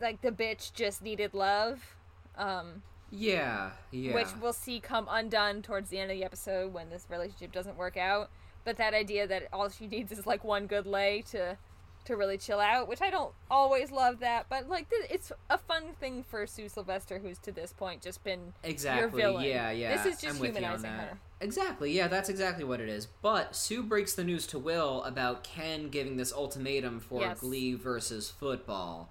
[0.00, 1.96] like the bitch just needed love
[2.36, 3.70] um yeah.
[3.90, 4.14] Yeah.
[4.14, 7.78] which we'll see come undone towards the end of the episode when this relationship doesn't
[7.78, 8.28] work out
[8.64, 11.56] but that idea that all she needs is like one good lay to
[12.04, 15.58] to really chill out which i don't always love that but like th- it's a
[15.58, 19.00] fun thing for sue sylvester who's to this point just been Exactly.
[19.22, 19.44] Your villain.
[19.44, 19.96] Yeah, yeah.
[20.02, 21.18] This is just I'm with you on humanizing her.
[21.40, 21.92] Exactly.
[21.92, 23.06] Yeah, that's exactly what it is.
[23.22, 27.40] But Sue breaks the news to Will about Ken giving this ultimatum for Yes.
[27.40, 29.10] Glee versus football.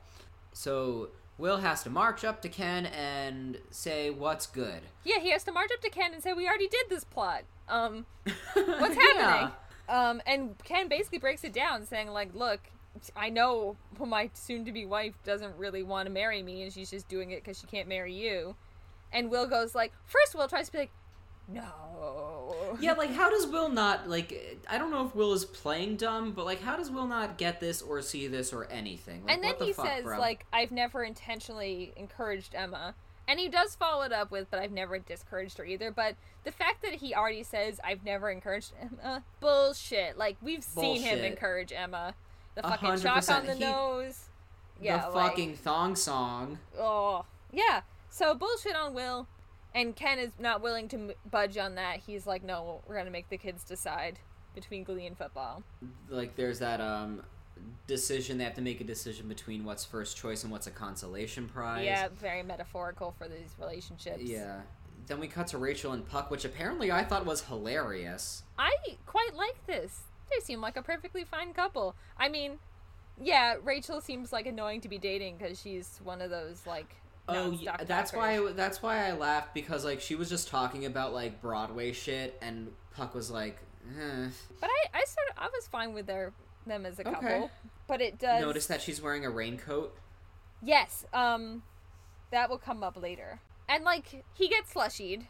[0.53, 4.81] So Will has to march up to Ken and say what's good.
[5.03, 7.43] yeah he has to march up to ken and say we already did this plot
[7.69, 8.05] um
[8.53, 9.21] what's Yeah.
[9.21, 9.51] happening?
[9.89, 12.59] Um, and Ken basically breaks it down, saying like, "Look,
[13.15, 17.31] I know my soon-to-be wife doesn't really want to marry me, and she's just doing
[17.31, 18.55] it because she can't marry you."
[19.11, 20.91] And Will goes like, first Will tries to be like,
[21.47, 24.59] "No." Yeah, like how does Will not like?
[24.69, 27.59] I don't know if Will is playing dumb, but like how does Will not get
[27.59, 29.23] this or see this or anything?
[29.23, 30.19] Like, and then the he fuck, says bro?
[30.19, 32.95] like, "I've never intentionally encouraged Emma."
[33.29, 35.91] And he does follow it up with, but I've never discouraged her either.
[35.91, 40.17] But the fact that he already says, I've never encouraged Emma, bullshit.
[40.17, 42.15] Like, we've seen him encourage Emma.
[42.57, 44.29] The A fucking hundred chalk on the He- nose.
[44.81, 46.57] Yeah, the like- fucking thong song.
[46.79, 47.81] Oh, yeah.
[48.09, 49.27] So bullshit on Will,
[49.75, 51.99] and Ken is not willing to budge on that.
[51.99, 54.17] He's like, no, we're gonna make the kids decide
[54.55, 55.61] between Glee and football.
[56.09, 57.21] like there's that um
[57.85, 61.47] decision they have to make a decision between what's first choice and what's a consolation
[61.47, 64.21] prize Yeah, very metaphorical for these relationships.
[64.23, 64.61] yeah
[65.05, 68.71] then we cut to rachel and puck which apparently i thought was hilarious I
[69.05, 70.01] quite like this.
[70.31, 71.95] They seem like a perfectly fine couple.
[72.17, 72.59] I mean,
[73.21, 76.95] yeah, Rachel seems like annoying to be dating because she's one of those like.
[77.29, 81.13] oh yeah that's why that's why i laughed because like she was just talking about
[81.13, 83.57] like broadway shit and puck was like
[83.99, 84.29] eh.
[84.61, 86.31] But I, I sort of, I was fine with their
[86.65, 87.27] them as a couple.
[87.27, 87.49] Okay.
[87.85, 88.41] But it does.
[88.41, 89.93] notice that she's wearing a raincoat
[90.63, 91.63] Yes, um
[92.31, 93.39] that will come up later.
[93.67, 95.25] And like he gets slushied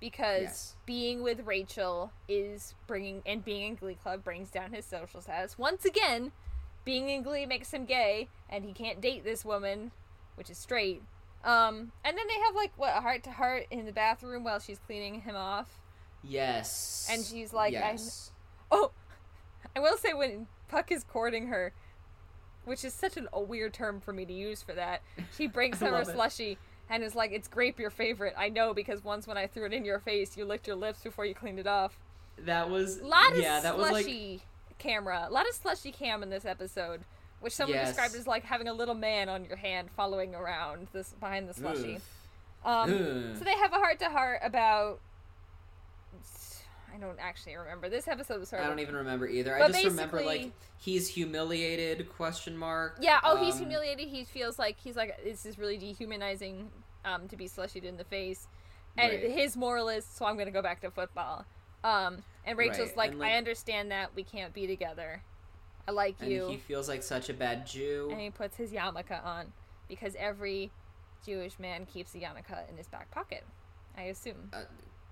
[0.00, 0.76] because Yes.
[0.86, 5.58] being with Rachel is bringing and being in Glee Club brings down his social status.
[5.58, 6.32] Once again,
[6.84, 9.90] being in Glee makes him gay and he can't date this woman,
[10.36, 11.02] which is straight.
[11.44, 14.58] Um and then they have like what a heart to heart in the bathroom while
[14.60, 15.80] she's cleaning him off.
[16.24, 18.30] yes And she's like, I- yes.
[18.70, 18.90] Oh,
[19.76, 21.72] I will say when Puck is courting her,
[22.64, 25.02] which is such an, a weird term for me to use for that,
[25.36, 26.12] she breaks her a love it.
[26.12, 26.58] slushy
[26.90, 29.72] and is like, "It's grape your favorite." I know because once when I threw it
[29.72, 31.98] in your face, you licked your lips before you cleaned it off.
[32.38, 34.42] that was A lot of yeah, that was like slushy
[34.78, 35.26] camera.
[35.28, 37.00] A lot of slushy cam in this episode,
[37.40, 37.88] which someone Yes.
[37.88, 41.54] described as like having a little man on your hand following around this behind the
[41.54, 42.00] slushy.
[42.64, 45.00] Um, so they have a heart to heart about.
[46.94, 47.88] I don't actually remember.
[47.88, 49.56] This episode was sort of I don't even remember either.
[49.62, 52.98] I just remember like he's humiliated question mark.
[53.00, 53.20] Yeah.
[53.22, 54.08] Oh, he's Um, humiliated.
[54.08, 56.70] He feels like he's like this is really dehumanizing
[57.04, 58.48] um, to be slushied in the face,
[58.96, 59.30] and Right.
[59.30, 61.44] his moral is so I'm going to go back to football.
[61.84, 65.22] Um, and Rachel's Right, like, and, like- I understand that we can't be together.
[65.86, 68.08] I like And you, he feels like such a bad Jew.
[68.10, 69.52] and he puts his yarmulke on
[69.88, 70.70] because every
[71.24, 73.44] Jewish man keeps a yarmulke in his back pocket.
[73.96, 74.50] I assume.
[74.52, 74.62] Uh,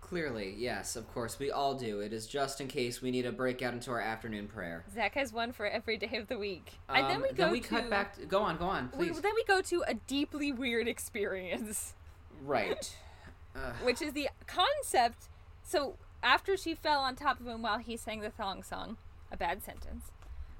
[0.07, 1.99] clearly, yes, of course, we all do.
[2.01, 4.85] It is just in case we need to break out into our afternoon prayer.
[4.95, 7.61] Zach has one for every day of the week, and then Um, we go to
[7.61, 8.14] cut back.
[8.16, 11.95] To, go on, go on, we, then we go to a deeply weird experience.
[12.42, 12.97] right.
[13.83, 15.29] Which is the concept.
[15.62, 18.99] So after she fell on top of him while he sang the thong song,
[19.33, 20.12] a bad sentence.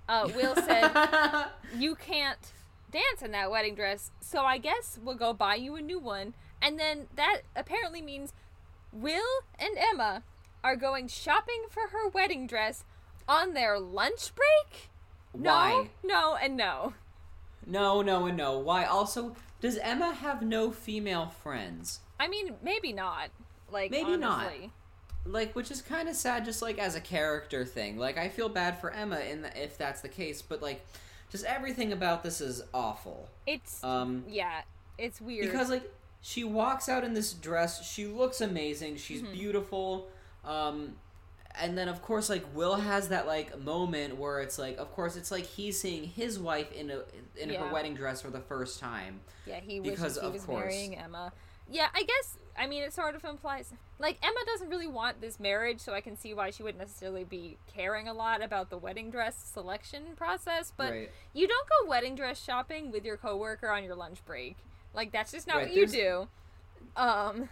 [0.09, 0.91] Uh, Will said,
[1.77, 2.53] "You can't
[2.91, 6.35] dance in that wedding dress, so I guess we'll go buy you a new one."
[6.63, 8.33] And then that apparently means
[9.01, 10.23] Will and Emma
[10.65, 12.85] are going shopping for her wedding dress
[13.29, 14.89] on their lunch break.
[15.35, 15.91] No, Why?
[16.03, 16.95] no, and no.
[17.67, 18.59] No, no, and no.
[18.59, 18.85] Why?
[18.85, 22.01] Also, does Emma have no female friends?
[22.19, 23.29] I mean, maybe not.
[23.71, 24.47] Like Maybe not.
[24.47, 24.71] honestly.
[25.25, 27.99] Like, which is kind of sad, just like as a character thing.
[27.99, 30.87] Like, I feel bad for Emma in the, if that's the case, but like,
[31.31, 33.29] just everything about this is awful.
[33.47, 34.63] It's Um, yeah,
[34.97, 35.93] it's weird because like
[36.27, 39.33] she walks out in this dress, she looks amazing, she's Mm-hmm.
[39.33, 40.09] beautiful.
[40.45, 40.97] Um,
[41.59, 45.15] and then of course like Will has that like moment where it's like, of course
[45.15, 47.03] it's like he's seeing his wife in a
[47.41, 47.65] in Yeah.
[47.65, 49.21] her wedding dress for the first time.
[49.47, 50.65] Yeah, he Because he of was course.
[50.65, 51.33] marrying Emma.
[51.71, 52.39] Yeah, I guess.
[52.59, 56.01] I mean, it sort of implies like Emma doesn't really want this marriage, so I
[56.01, 60.03] can see why she wouldn't necessarily be caring a lot about the wedding dress selection
[60.17, 60.73] process.
[60.77, 61.11] But Right.
[61.33, 64.57] you don't go wedding dress shopping with your coworker on your lunch break.
[64.97, 66.29] Like that's just not Right, what you do.
[66.97, 67.49] Um,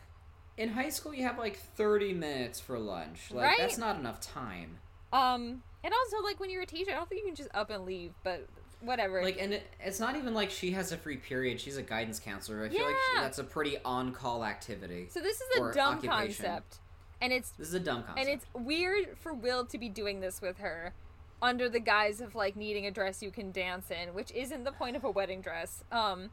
[0.56, 3.30] In high school, you have like thirty minutes for lunch.
[3.30, 3.58] Like Right.
[3.58, 4.78] that's not enough time.
[5.12, 7.68] um, and also like when you're a teacher, I don't think you can just up
[7.70, 8.12] and leave.
[8.24, 8.46] But
[8.80, 9.22] whatever.
[9.22, 11.60] Like, and it, it's not even like she has a free period.
[11.60, 12.64] She's a guidance counselor.
[12.64, 15.08] I feel like she, that's a pretty on-call activity.
[15.10, 16.44] so this is a dumb occupation.
[16.46, 16.78] concept,
[17.20, 18.18] and it's This is a dumb concept.
[18.18, 20.94] And it's weird for Will to be doing this with her
[21.42, 24.72] under the guise of like needing a dress you can dance in, which isn't the
[24.72, 25.84] point of a wedding dress.
[25.92, 26.30] Um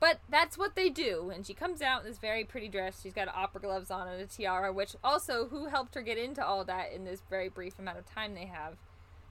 [0.00, 1.30] but that's what they do.
[1.32, 3.00] And she comes out in this very pretty dress.
[3.02, 6.44] She's got opera gloves on and a tiara, which also who helped her get into
[6.44, 8.76] all that in this very brief amount of time they have.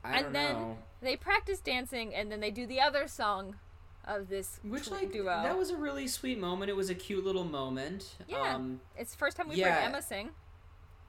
[0.03, 0.77] I and don't then know.
[1.01, 3.55] they practice dancing and then they do the other song
[4.05, 5.25] of this Which like duo.
[5.43, 6.69] that was a really sweet moment.
[6.69, 8.15] It was a cute little moment.
[8.27, 8.55] Yeah.
[8.55, 9.73] Um, it's the first time we Yeah.
[9.75, 10.29] heard Emma sing.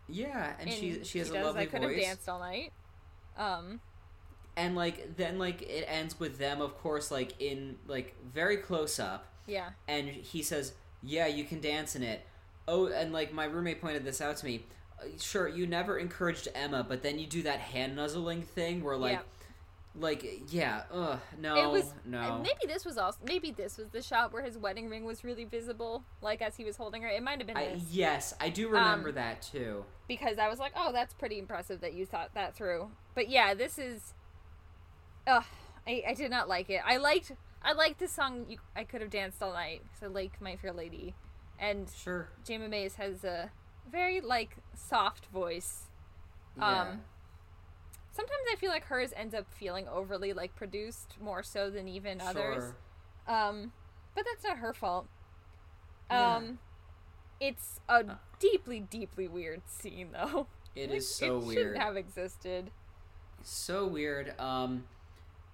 [0.08, 1.94] yeah, and, she she has a does lovely I could voice.
[1.96, 2.72] have danced all night.
[3.36, 3.80] Um
[4.56, 8.98] And like then like it ends with them, of course, like in like very close
[8.98, 9.70] up, yeah.
[9.88, 12.26] and he says, "Yeah, you can dance in it."
[12.68, 14.64] Oh, and like my roommate pointed this out to me.
[15.00, 18.96] Uh, Sure, you never encouraged Emma, but then you do that hand nuzzling thing where
[18.96, 19.20] like, Yeah.
[19.98, 22.20] like yeah, ugh, no, it was no.
[22.20, 25.24] and maybe this was also maybe this was the shot where his wedding ring was
[25.24, 28.34] really visible like as he was holding her it might have been I, this yes,
[28.40, 29.84] I do remember Um, that too.
[30.06, 33.52] because i was like oh that's pretty impressive that you thought that through but yeah
[33.54, 34.14] this is
[35.26, 35.44] Ugh,
[35.86, 37.32] I, I did not like it i liked
[37.62, 40.72] i like the song you, i could have danced all night so like my fair
[40.72, 41.14] lady
[41.58, 42.28] and Sure.
[42.46, 43.50] Jayma Mays has a
[43.90, 45.84] very like soft voice
[46.56, 46.82] Yeah.
[46.82, 47.00] um
[48.12, 52.20] sometimes i feel like hers ends up feeling overly like produced more so than even
[52.20, 52.76] others Sure.
[53.28, 53.72] Um,
[54.16, 55.06] but that's not her fault.
[56.10, 56.34] Yeah.
[56.36, 56.58] Um,
[57.38, 60.48] it's a deeply, deeply weird scene, though.
[60.74, 61.58] It Like, is so it weird.
[61.58, 62.70] Shouldn't have existed.
[63.44, 64.34] So weird.
[64.40, 64.84] Um,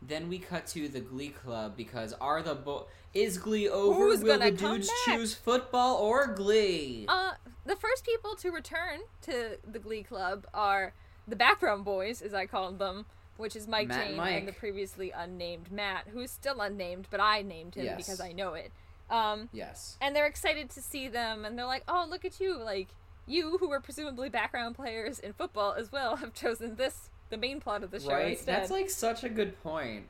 [0.07, 3.95] then we cut to the Glee Club because are the bo- is Glee over?
[3.99, 7.07] Who's Will the dudes choose football or Glee?
[7.09, 7.33] Uh,
[7.65, 10.93] the first people to return to the Glee Club are
[11.27, 14.39] the background boys, as I called them, which is Mike Matt and Jane Mike.
[14.39, 17.97] and the previously unnamed Matt, who is still unnamed, but I named him Yes.
[17.97, 18.71] because I know it.
[19.09, 19.97] Um, yes.
[20.01, 22.57] and they're excited to see them, and they're like, "Oh, look at you!
[22.59, 22.89] Like
[23.27, 27.61] you, who were presumably background players in football as well, have chosen this." The main
[27.61, 28.33] plot of the show Right.
[28.33, 28.57] instead.
[28.57, 30.07] That's like such a good point.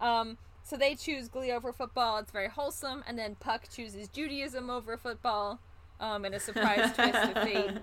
[0.00, 2.18] Um, so they choose Glee over football.
[2.18, 3.04] It's very wholesome.
[3.06, 5.60] And then Puck chooses Judaism over football.
[6.00, 7.78] Um, in a surprise twist of fate.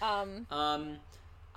[0.00, 0.98] Um, Um,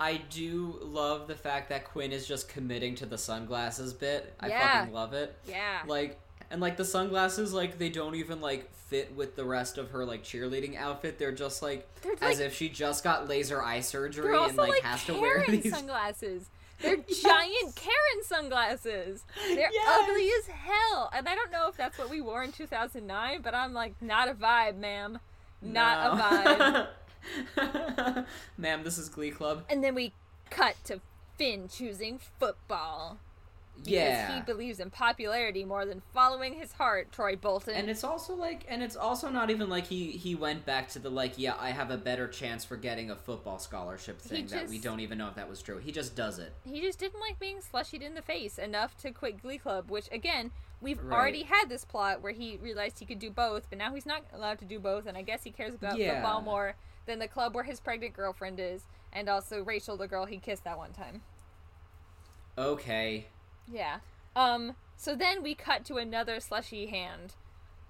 [0.00, 4.34] I do love the fact that Quinn is just committing to the sunglasses bit.
[4.40, 4.78] I Yeah.
[4.80, 5.38] fucking love it.
[5.46, 5.82] yeah.
[5.86, 6.18] Like,
[6.52, 10.04] and like the sunglasses, like they don't even like fit with the rest of her
[10.04, 11.18] like cheerleading outfit.
[11.18, 14.58] They're just like They're, as like- if she just got laser eye surgery also and
[14.58, 15.72] like, like, has to wear these.
[15.72, 16.48] sunglasses.
[16.80, 19.24] They're giant Karen sunglasses.
[19.48, 20.00] They're Yes.
[20.02, 21.10] ugly as hell.
[21.14, 24.28] And I don't know if that's what we wore in 2009, but I'm like, not
[24.28, 25.18] a vibe, ma'am.
[25.62, 26.88] Not a vibe.
[27.56, 28.26] vibe.
[28.58, 29.64] Ma'am, this is Glee Club.
[29.70, 30.12] And then we
[30.50, 31.00] cut to
[31.38, 33.18] Finn choosing football.
[33.84, 34.36] Because Yeah.
[34.36, 37.74] he believes in popularity more than following his heart, Troy Bolton.
[37.74, 40.98] and it's also like and it's also not even like he he went back to
[40.98, 44.68] the like yeah i have a better chance for getting a football scholarship thing that
[44.68, 47.20] we don't even know if that was true he just does it he just didn't
[47.20, 51.12] like being slushied in the face enough to quit Glee Club, which again, we've Right.
[51.18, 54.22] already had this plot where he realized he could do both, but now he's not
[54.32, 56.14] allowed to do both, and I guess he cares about Yeah.
[56.14, 60.26] football more than the club where his pregnant girlfriend is, and also Rachel, the girl
[60.26, 61.22] he kissed that one time.
[62.58, 63.26] okay
[63.70, 63.98] Yeah.
[64.36, 64.74] Um.
[64.96, 67.34] So then we cut to another slushy hand.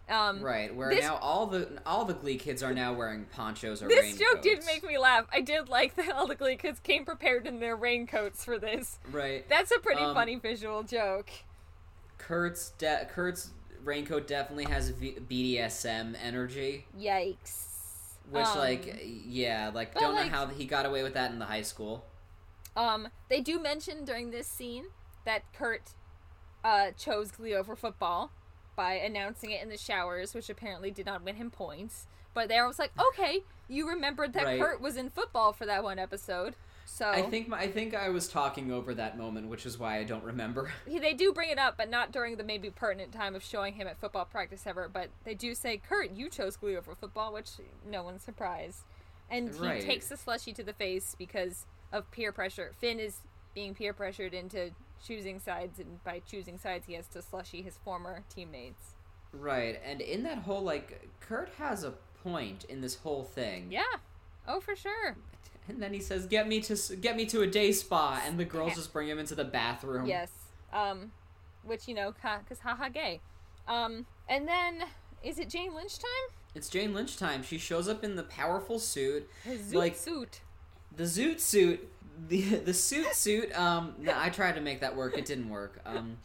[0.08, 3.82] Um, right where this- now all the all the glee kids are now wearing ponchos
[3.82, 4.10] or raincoats.
[4.10, 4.66] This joke did raincoats.
[4.66, 5.26] make me laugh.
[5.32, 8.98] I did like that all the Glee kids came prepared in their raincoats for this.
[9.12, 11.30] right That's a pretty Um, funny visual joke.
[12.18, 13.50] kurt's de- kurt's
[13.84, 18.14] raincoat definitely has v- bdsm energy Yikes.
[18.30, 21.38] which Um, like yeah like don't like- know how he got away with that in
[21.38, 22.04] the high school
[22.76, 24.86] Um, they do mention during this scene
[25.24, 25.90] that Kurt
[26.64, 28.30] uh, chose Glee over football
[28.76, 32.06] by announcing it in the showers, which apparently did not win him points.
[32.34, 34.60] But they was like, okay, you remembered that Right.
[34.60, 36.54] Kurt was in football for that one episode.
[36.84, 39.98] So i think my, i think i was talking over that moment which is why
[39.98, 43.34] i don't remember they do bring it up, but not during the maybe pertinent time
[43.34, 44.90] of showing him at football practice ever.
[44.92, 47.50] But they do say, Kurt, you chose Glee over football, which
[47.88, 48.80] no one's surprised.
[49.30, 49.80] And he Right.
[49.80, 52.72] takes the slushy to the face because of peer pressure.
[52.78, 53.18] Finn is
[53.54, 54.72] being peer pressured into
[55.06, 58.94] choosing sides, and by choosing sides, he has to slushy his former teammates.
[59.32, 63.68] Right, and in that whole like Kurt has a point in this whole thing.
[63.70, 63.82] Yeah.
[64.46, 65.16] Oh, for sure.
[65.68, 68.44] And then he says, "Get me to get me to a day spa," and the
[68.44, 70.06] girls just bring him into the bathroom.
[70.06, 70.30] Yes.
[70.72, 71.12] Um,
[71.64, 73.20] which you know, because haha, gay.
[73.68, 74.84] Um, and then
[75.22, 76.36] is it Jane Lynch time?
[76.54, 77.42] It's Jane Lynch time.
[77.42, 80.40] She shows up in the powerful suit, zoot like suit.
[80.94, 81.88] the zoot suit,
[82.28, 83.56] the the suit suit.
[83.58, 85.16] Um, no, I tried to make that work.
[85.16, 85.80] It didn't work.
[85.86, 86.18] Um,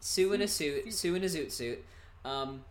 [0.00, 1.84] Sue in a suit, Sue in a zoot suit.
[2.24, 2.64] Um,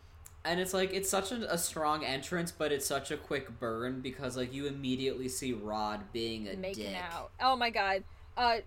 [0.43, 4.02] and it's like it's such a, a strong entrance, but it's such a quick burn
[4.02, 6.95] because like you immediately see Rod being a making dick.
[7.12, 7.32] out.
[7.39, 8.04] Oh my god.
[8.38, 8.58] Uh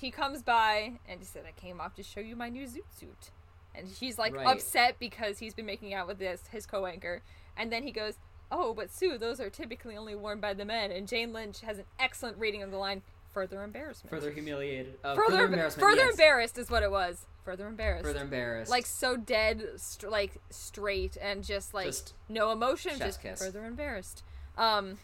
[0.00, 2.82] he comes by and he said, I came off to show you my new zoot
[2.98, 3.30] suit.
[3.74, 4.46] And she's like Right.
[4.46, 7.22] upset because he's been making out with this his co anchor.
[7.56, 8.14] And then he goes,
[8.50, 11.78] Oh, but Sue, those are typically only worn by the men and Jane Lynch has
[11.78, 14.10] an excellent reading of the line, further embarrassment.
[14.10, 14.94] Further humiliated.
[15.04, 15.88] Uh, further, further embarrassment.
[15.88, 16.10] Further yes.
[16.12, 17.26] embarrassed is what it was.
[17.44, 18.04] Further embarrassed.
[18.04, 18.70] Further embarrassed.
[18.70, 23.42] like so dead, st- like straight, and just like Just no emotion, just kiss.
[23.42, 24.22] further embarrassed.
[24.58, 24.98] Um,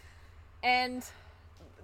[0.62, 1.04] and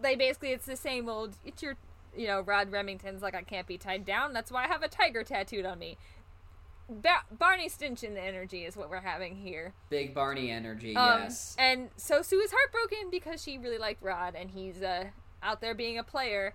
[0.02, 1.36] they basically it's the same old.
[1.44, 1.76] It's your,
[2.16, 4.32] you know, Rod Remington's like I can't be tied down.
[4.32, 5.96] That's why I have a tiger tattooed on me.
[6.90, 9.74] Ba- Barney Stinson energy is what we're having here.
[9.88, 10.96] big Barney energy.
[10.96, 11.54] Um, yes.
[11.58, 15.04] And so Sue is heartbroken because she really liked Rod, and he's uh,
[15.42, 16.54] out there being a player.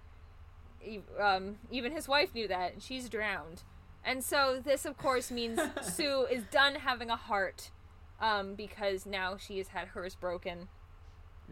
[1.19, 3.63] Um, even his wife knew that, and she's drowned.
[4.03, 7.71] And so this, of course, means Sue is done having a heart,
[8.19, 10.67] um, because now she has had hers broken.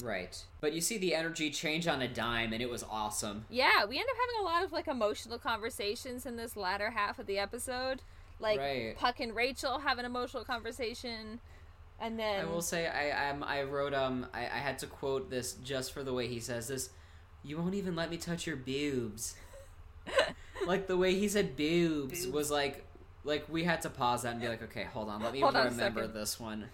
[0.02, 0.44] Right.
[0.60, 3.46] But you see the energy change on a dime, and it was awesome.
[3.50, 7.20] Yeah, we end up having a lot of like emotional conversations in this latter half
[7.20, 8.02] of the episode.
[8.44, 8.96] Like Right.
[8.98, 11.40] Puck and Rachel have an emotional conversation,
[12.00, 15.30] and then I will say, I um, I wrote um, I, I had to quote
[15.30, 16.90] this just for the way he says this.
[17.44, 19.36] You won't even let me touch your boobs.
[20.68, 22.34] like the way he said boobs, Boobs.
[22.34, 22.86] was like,
[23.24, 25.56] like we had to pause that and be like, okay, hold on, let me Hold
[25.56, 26.14] on remember second.
[26.14, 26.66] this one.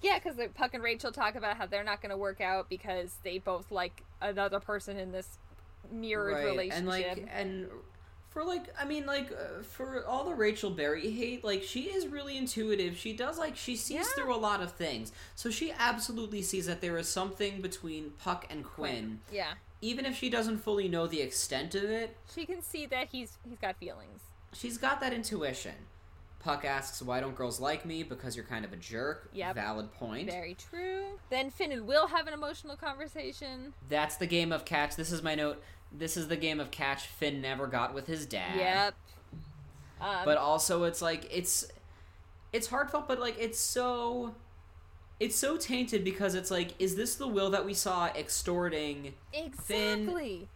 [0.00, 3.16] Yeah, because Puck and Rachel talk about how they're not going to work out because
[3.24, 5.38] they both like another person in this
[5.90, 6.78] mirrored relationship.
[6.78, 7.68] And like, and
[8.30, 12.06] for like, I mean, like, uh, for all the Rachel Berry hate, like, she is
[12.06, 12.96] really intuitive.
[12.96, 14.02] She does like she sees Yeah.
[14.14, 18.46] through a lot of things, so she absolutely sees that there is something between Puck
[18.50, 22.16] and Quinn, yeah, even if she doesn't fully know the extent of it.
[22.34, 24.20] she can see that he's he's got feelings.
[24.52, 25.74] She's got that intuition.
[26.40, 28.02] Puck asks, "Why don't girls like me?
[28.04, 29.56] Because you're kind of a jerk." Yep.
[29.56, 30.30] Valid point.
[30.30, 31.18] Very true.
[31.30, 33.74] Then Finn and Will have an emotional conversation.
[33.88, 34.94] That's the game of catch.
[34.96, 35.60] This is my note.
[35.90, 38.56] This is the game of catch Finn never got with his dad.
[38.56, 38.94] Yep.
[40.00, 41.66] Um, but also it's like it's
[42.52, 44.34] it's heartfelt but like it's so
[45.18, 50.48] it's so tainted because it's like is this the will that we saw extorting exactly.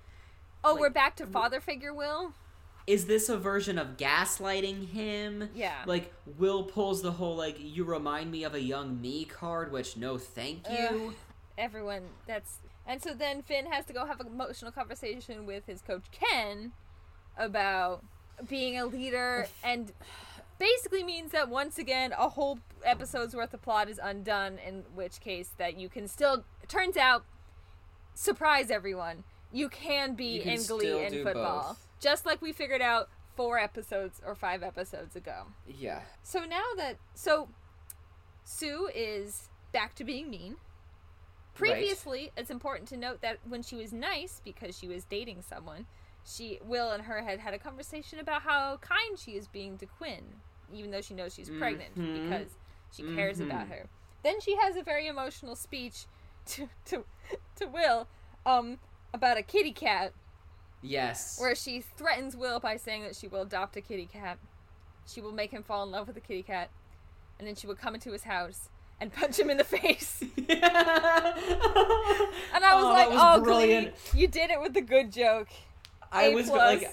[0.63, 2.35] Oh, like- we're back to father figure Will.
[2.87, 5.49] is this a version of gaslighting him?
[5.57, 5.83] Yeah.
[5.87, 9.97] Like Will pulls the whole like you remind me of a young me card, which
[9.97, 11.15] no thank you.
[11.59, 15.81] Everyone that's and so then Finn has to go have an emotional conversation with his
[15.83, 16.73] coach Ken
[17.37, 18.05] about
[18.49, 19.93] being a leader and
[20.59, 25.21] basically means that once again a whole episode's worth of plot is undone in which
[25.21, 27.25] case that you can still turns out
[28.15, 31.89] surprise everyone you can be You can in glee in football both.
[32.01, 36.03] just like we figured out four episodes or five episodes ago Yeah.
[36.23, 37.49] so now that so
[38.45, 40.57] Sue is back to being mean.
[41.55, 45.87] Previously, it's important to note that when she was nice because she was dating someone,
[46.25, 49.87] she Will and her had had a conversation about how kind she is being to
[49.87, 50.41] Quinn,
[50.73, 52.15] even though she knows she's pregnant Mhm.
[52.15, 52.57] because
[52.91, 53.47] she cares Mhm.
[53.47, 53.89] about her.
[54.23, 56.07] Then she has a very emotional speech
[56.47, 57.05] to to
[57.57, 58.09] to Will
[58.47, 58.79] um
[59.15, 60.13] about a kitty cat
[60.81, 61.39] Yes.
[61.39, 64.39] where she threatens Will by saying that she will adopt a kitty cat.
[65.07, 66.71] She will make him fall in love with the kitty cat,
[67.39, 68.69] and then she will come into his house
[69.03, 70.23] and punch him in the face.
[72.55, 73.95] And I was Oh, like, was "Oh, brilliant.
[74.13, 75.49] Glee, you did it with the good joke."
[76.11, 76.83] I A was plus.
[76.83, 76.91] like,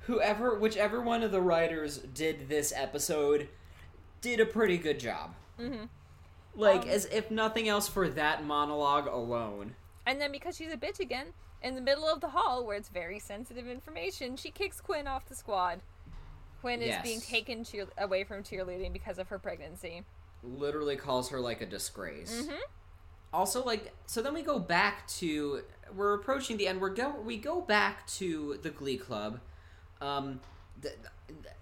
[0.00, 3.48] whoever, whichever one of the writers did this episode,
[4.20, 5.34] did a pretty good job.
[5.60, 5.84] Mm-hmm.
[6.54, 9.74] Like, Um, as if nothing else for that monologue alone.
[10.06, 11.26] And then because she's a bitch again,
[11.62, 15.26] in the middle of the hall where it's very sensitive information, she kicks Quinn off
[15.26, 15.80] the squad.
[16.62, 20.02] Quinn is being taken cheer- away from cheerleading because of her pregnancy.
[20.42, 22.46] Literally calls her like a disgrace.
[22.46, 22.58] Mhm.
[23.32, 25.62] Also, like, so then we go back to
[25.94, 26.80] we're approaching the end.
[26.80, 29.40] We're go we go back to the Glee Club.
[30.00, 30.40] Um,
[30.80, 30.94] th-
[31.26, 31.54] th-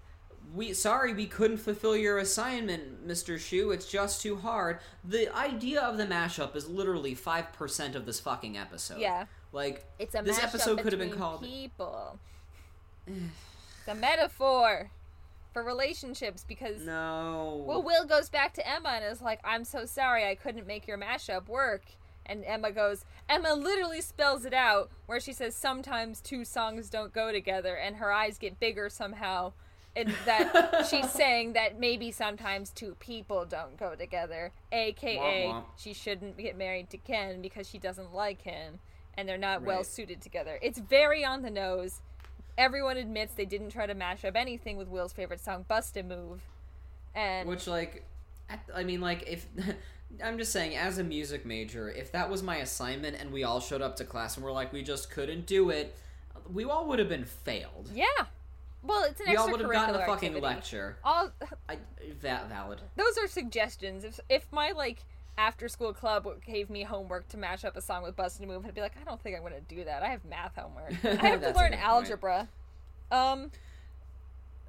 [0.53, 3.73] we sorry we couldn't fulfill your assignment, Mister Schue.
[3.73, 4.79] It's just too hard.
[5.03, 8.99] The idea of the mashup is literally five percent of this fucking episode.
[8.99, 9.25] Yeah.
[9.51, 11.41] like It's a this episode could have been called.
[11.43, 12.19] people.
[13.07, 14.91] it's a metaphor
[15.57, 17.63] for relationships because No.
[17.65, 20.85] well, Will goes back to Emma and is like, "I'm so sorry, I couldn't make
[20.87, 21.81] your mashup work."
[22.27, 27.11] And Emma goes, Emma literally spells it out where she says sometimes two songs don't
[27.11, 29.53] go together, and her eyes get bigger somehow.
[29.95, 35.63] And that she's saying that maybe sometimes two people don't go together, aka Womp womp.
[35.75, 38.77] she shouldn't get married to Ken because she doesn't like him,
[39.15, 40.59] and they're not well suited together.
[40.61, 42.01] It's very on the nose.
[42.57, 46.03] Everyone admits they didn't try to mash up anything with Will's favorite song, "Bust a
[46.03, 46.41] Move,"
[47.13, 48.03] and Which, like,
[48.73, 49.45] I, mean, like, if
[50.23, 53.59] I'm just saying, as a music major, if that was my assignment and we all
[53.59, 55.95] showed up to class and we're like, we just couldn't do it,
[56.51, 57.89] we all would have been failed.
[57.93, 58.05] Yeah.
[58.83, 60.41] Well, it's an We all would have gotten a fucking activity.
[60.41, 60.97] lecture.
[61.03, 61.31] All
[61.67, 61.77] I,
[62.21, 62.79] va- valid.
[62.95, 64.03] those are suggestions.
[64.05, 65.03] If if my like
[65.37, 68.65] after school club gave me homework to match up a song with Bust a Move,
[68.65, 70.01] I'd be like, I don't think I'm going to do that.
[70.03, 70.93] I have math homework.
[71.23, 71.81] I have to learn point.
[71.83, 72.47] algebra.
[73.11, 73.51] Um,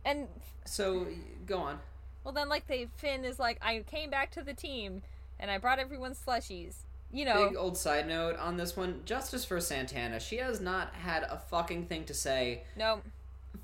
[0.05, 0.29] and
[0.65, 1.07] So,
[1.47, 1.79] go on.
[2.25, 5.03] well, then like they Finn is like, I came back to the team
[5.41, 6.75] and I brought everyone slushies.
[7.11, 10.21] You know, Big old side note on this one Justice for Santana.
[10.21, 13.01] She has not had a fucking thing to say no.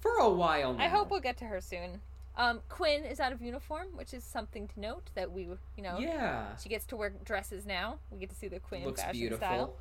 [0.00, 0.82] for a while now.
[0.82, 2.00] I hope we'll get to her soon.
[2.36, 5.98] Um, Quinn is out of uniform, which is something to note that we, you know,
[5.98, 6.56] Yeah.
[6.56, 7.98] she gets to wear dresses now.
[8.10, 9.38] We get to see the Quinn Looks fashion beautiful.
[9.46, 9.76] style.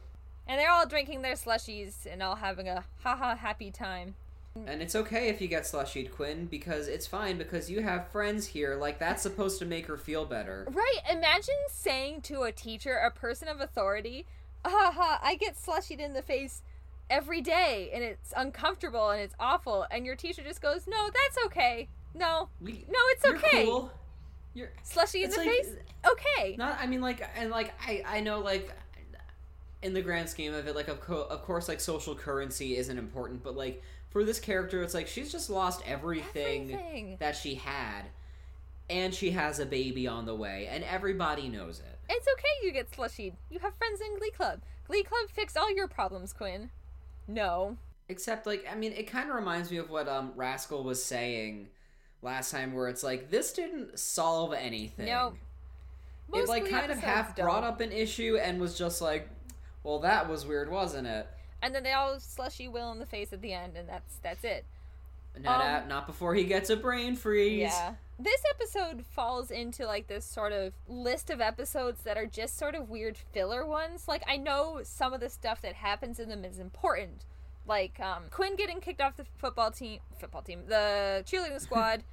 [0.45, 4.15] And they're all drinking their slushies and all having a haha happy time.
[4.67, 8.45] And it's okay if you get slushied, Quinn, because it's fine because you have friends
[8.45, 8.75] here.
[8.75, 10.67] Like, that's supposed to make her feel better.
[10.69, 10.99] Right?
[11.09, 14.27] Imagine saying to a teacher, a person of authority,
[14.63, 16.61] haha, I get slushied in the face
[17.09, 19.87] every day and it's uncomfortable and it's awful.
[19.89, 21.89] And your teacher just goes, no, that's okay.
[22.13, 23.65] No, We- no, it's You're okay.
[23.65, 23.91] cool.
[24.53, 25.69] You're Slushy in the like- face?
[26.05, 26.55] Okay.
[26.57, 26.77] not.
[26.79, 28.69] I mean, like, and like, I I know, like,
[29.81, 32.97] in the grand scheme of it, like, of co- of course, like, social currency isn't
[32.97, 37.17] important, but like, for this character, it's like she's just lost everything, Everything.
[37.19, 38.03] that she had,
[38.89, 41.99] and she has a baby on the way, and everybody knows it.
[42.09, 43.33] It's okay you get slushied.
[43.49, 44.61] You have friends in Glee Club.
[44.87, 46.69] Glee Club fixed all your problems, Quinn.
[47.27, 47.77] No.
[48.07, 51.69] Except, like, I mean, it kind of reminds me of what um Rascal was saying
[52.23, 55.05] last time, where it's like this didn't solve anything.
[55.05, 55.33] No.
[56.33, 57.71] it like kind of half brought don't.
[57.73, 59.29] up an issue and was just like,
[59.83, 61.27] well, that was weird, wasn't it?
[61.61, 64.43] And then they all slushy Will in the face at the end, and that's that's
[64.43, 64.65] it.
[65.39, 67.61] Not, Um, at- not before he gets a brain freeze.
[67.61, 67.95] Yeah.
[68.19, 72.75] This episode falls into like this sort of list of episodes that are just sort
[72.75, 74.07] of weird filler ones.
[74.07, 77.25] Like I know some of the stuff that happens in them is important.
[77.65, 82.03] Like um Quinn getting kicked off the football team football team, the cheerleading squad,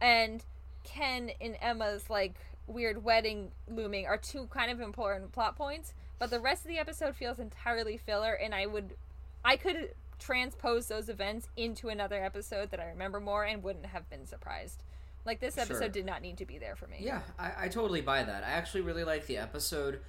[0.00, 0.44] and
[0.84, 2.34] Ken and Emma's like
[2.66, 5.94] weird wedding looming are two kind of important plot points.
[6.18, 8.94] But the rest of the episode feels entirely filler and I would
[9.44, 14.08] I could transpose those events into another episode that I remember more and wouldn't have
[14.10, 14.82] been surprised.
[15.24, 15.88] Like this episode Sure.
[15.88, 16.98] did not need to be there for me.
[17.00, 18.44] Yeah, I, I totally buy that.
[18.44, 20.00] I actually really like the episode,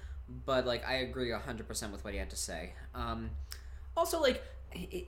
[0.46, 2.72] but like I agree hundred percent with what he had to say.
[2.94, 3.30] Um,
[3.96, 4.42] also, like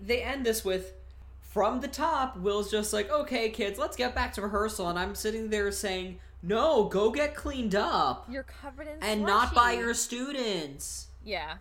[0.00, 0.92] they end this with
[1.40, 2.36] from the top.
[2.36, 6.18] Will's just like, "Okay, kids, let's get back to rehearsal," and I'm sitting there saying,
[6.42, 11.56] "No, go get cleaned up, You're covered in and not by your students." Yeah.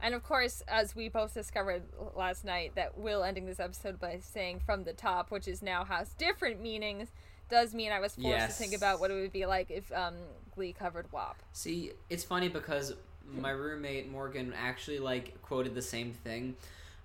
[0.00, 1.82] And of course, as we both discovered
[2.14, 5.84] last night, that Will ending this episode by saying from the top, which is now
[5.84, 7.08] has different meanings,
[7.48, 8.56] does mean I was forced Yes.
[8.58, 10.16] to think about what it would be like if um,
[10.54, 11.36] Glee covered WAP.
[11.52, 12.92] See, it's funny because
[13.26, 16.54] my roommate Morgan actually like quoted the same thing,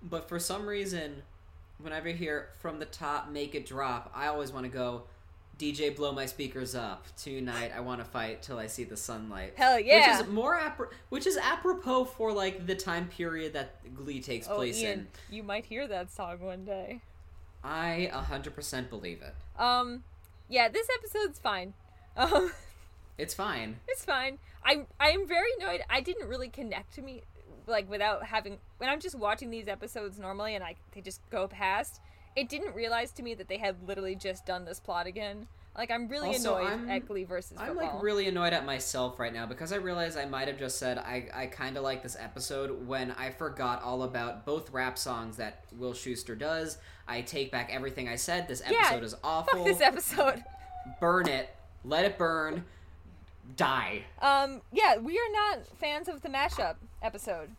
[0.03, 1.23] but for some reason,
[1.79, 5.03] whenever I hear from the top, make it drop, I always want to go,
[5.57, 7.71] DJ, blow my speakers up tonight.
[7.75, 9.53] I want to fight till I see the sunlight.
[9.57, 10.17] Hell yeah.
[10.17, 14.47] Which is more apro- which is apropos for like the time period that Glee takes
[14.49, 15.07] Oh, place Ian, in.
[15.29, 17.01] you might hear that song one day.
[17.63, 19.35] I hundred percent believe it.
[19.61, 20.03] Um,
[20.47, 21.73] yeah, this episode's fine.
[22.15, 22.51] Um,
[23.17, 23.81] It's fine.
[23.85, 24.37] it's fine.
[24.63, 25.81] I I am very annoyed.
[25.89, 27.23] I didn't really connect to me
[27.69, 31.47] like without having when I'm just watching these episodes normally and I they just go
[31.47, 32.01] past.
[32.35, 35.47] It didn't realize to me that they had literally just done this plot again.
[35.77, 39.19] Like I'm really Also, annoyed I'm- at Glee versus I'm like really annoyed at myself
[39.19, 42.03] right now because I realize I might have just said I, I kind of like
[42.03, 46.77] this episode when I forgot all about both rap songs that Will Schuester does.
[47.07, 48.47] I take back everything I said.
[48.47, 49.59] This Yeah, episode is awful.
[49.59, 50.43] Fuck this episode.
[50.99, 51.49] burn it.
[51.85, 52.65] Let it burn.
[53.55, 54.03] Die.
[54.21, 57.49] Um, yeah, we are not fans of the mashup episode.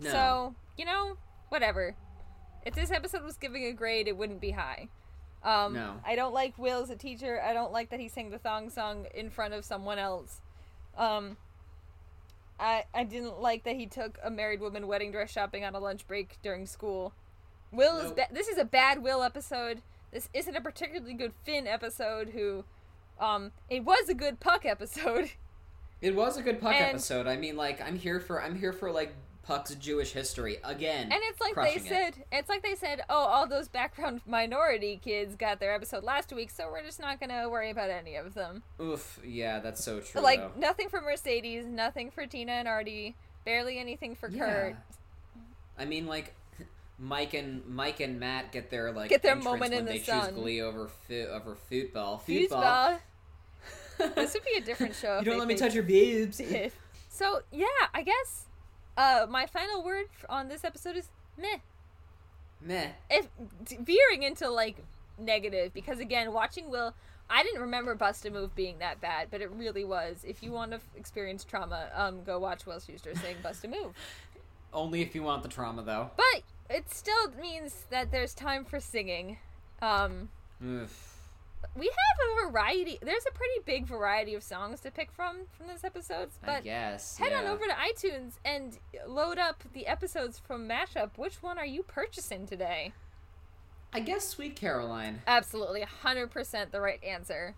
[0.00, 0.10] No.
[0.10, 1.16] So, you know,
[1.48, 1.96] whatever.
[2.64, 4.88] If this episode was giving a grade, it wouldn't be high.
[5.42, 5.94] Um, No.
[6.06, 7.40] I don't like Will as a teacher.
[7.42, 10.40] I don't like that he sang the thong song in front of someone else.
[10.96, 11.36] Um,
[12.60, 15.80] I I didn't like that he took a married woman wedding dress shopping on a
[15.80, 17.12] lunch break during school.
[17.72, 19.82] Will is ba- this is a bad Will episode.
[20.12, 22.28] This isn't a particularly good Finn episode.
[22.30, 22.64] Who,
[23.18, 25.30] um, it was a good Puck episode.
[26.02, 27.26] it was a good Puck And- episode.
[27.26, 31.10] I mean, like I'm here for I'm here for like Puck's Jewish history again.
[31.10, 31.82] And it's like they it.
[31.84, 36.32] said, it's like they said, oh, all those background minority kids got their episode last
[36.32, 38.62] week, so we're just not gonna worry about any of them.
[38.80, 39.18] Oof.
[39.24, 40.20] Yeah, that's so true.
[40.20, 40.60] like though.
[40.60, 44.76] nothing for Mercedes, nothing for Tina and Artie, barely anything for Kurt.
[45.78, 46.34] I mean, like
[46.98, 49.98] Mike and Mike and Matt get their like Get their moment when in the they
[49.98, 50.26] sun.
[50.26, 52.18] choose Glee over fi- over football.
[52.18, 52.62] Football.
[52.62, 52.98] Foosball.
[54.14, 55.18] This would be a different show.
[55.20, 56.40] you don't let me touch your boobs.
[57.08, 58.46] So yeah, I guess
[58.96, 61.58] uh, my final word on this episode is meh.
[62.64, 62.88] Meh.
[63.10, 63.28] if
[63.80, 64.76] veering into like
[65.18, 66.94] negative because again watching will
[67.28, 70.52] i didn't remember bust a move being that bad but it really was if you
[70.52, 73.92] want to f- experience trauma um go watch will schuester sing bust a move
[74.72, 76.10] Only if you want the trauma, though.
[76.16, 79.38] but it still means that there's time for singing
[79.82, 80.28] um
[80.64, 81.11] Oof.
[81.76, 85.66] We have a variety there's a pretty big variety of songs to pick from from
[85.68, 87.16] this episode I but guess.
[87.18, 91.66] head on over to itunes and load up the episodes from mashup which one are
[91.66, 92.92] you purchasing today
[93.94, 95.20] I guess Sweet Caroline.
[95.26, 97.54] absolutely 100% the right answer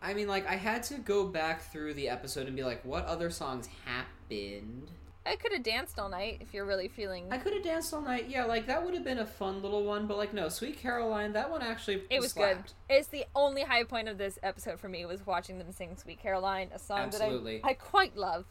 [0.00, 3.04] I mean, like, I had to go back through the episode and be like, what
[3.06, 4.92] other songs happened?
[5.28, 7.26] I could have danced all night if you're really feeling.
[7.30, 8.26] I could have danced all night.
[8.28, 10.06] Yeah, like that would have been a fun little one.
[10.06, 11.32] But like, no, Sweet Caroline.
[11.32, 12.74] That one actually it was slapped.
[12.88, 12.96] good.
[12.96, 16.20] It's the only high point of this episode for me was watching them sing "Sweet
[16.20, 17.58] Caroline," a song Absolutely.
[17.58, 18.46] that I I quite love.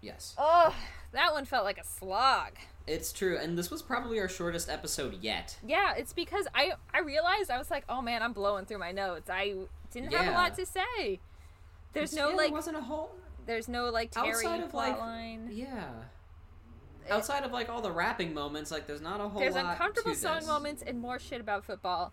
[0.00, 0.74] Yes, Oh,
[1.12, 2.54] that one felt like a slog.
[2.88, 3.38] it's true.
[3.38, 5.56] And this was probably our shortest episode yet.
[5.64, 8.90] Yeah, it's because I I realized I was like, oh man, I'm blowing through my
[8.90, 9.30] notes.
[9.30, 9.54] I
[9.92, 11.20] didn't have a lot to say.
[11.92, 13.14] There's no Yeah, like, there wasn't a whole
[13.46, 15.48] there's no like Terri outside of like plotline.
[15.50, 15.88] yeah.
[17.10, 20.14] Outside of like all the rapping moments, like there's not a whole lot There's uncomfortable
[20.14, 20.46] song this.
[20.46, 22.12] moments and more shit about football,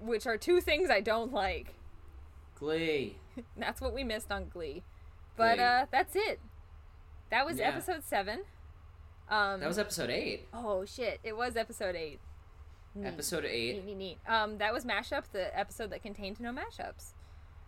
[0.00, 1.74] which are two things I don't like.
[2.58, 3.18] Glee.
[3.56, 4.82] That's what we missed on Glee.
[5.36, 5.64] But Glee.
[5.64, 6.40] uh that's it.
[7.30, 7.68] That was Yeah.
[7.68, 8.40] episode 7.
[9.28, 10.46] Um That was episode eight.
[10.54, 12.20] Oh shit, it was episode 8.
[12.94, 13.06] Neat.
[13.08, 13.74] Episode eight.
[13.76, 14.18] Neat, neat, neat.
[14.28, 17.12] Um that was mashup, the episode that contained no mashups.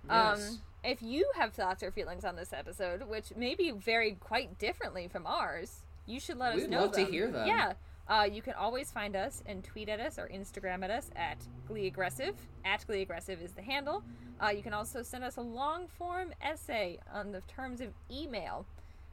[0.08, 0.50] Yes.
[0.50, 5.08] Um if you have thoughts or feelings on this episode, which maybe vary quite differently
[5.08, 6.78] from ours, you should let us know.
[6.78, 7.46] We'd love to hear them.
[7.46, 7.72] Yeah.
[8.08, 11.38] Uh, you can always find us and tweet at us or Instagram at us at
[11.66, 12.36] Glee Aggressive.
[12.64, 14.04] At Glee Aggressive is the handle.
[14.40, 18.64] Uh, you can also send us a long form essay on the terms of email.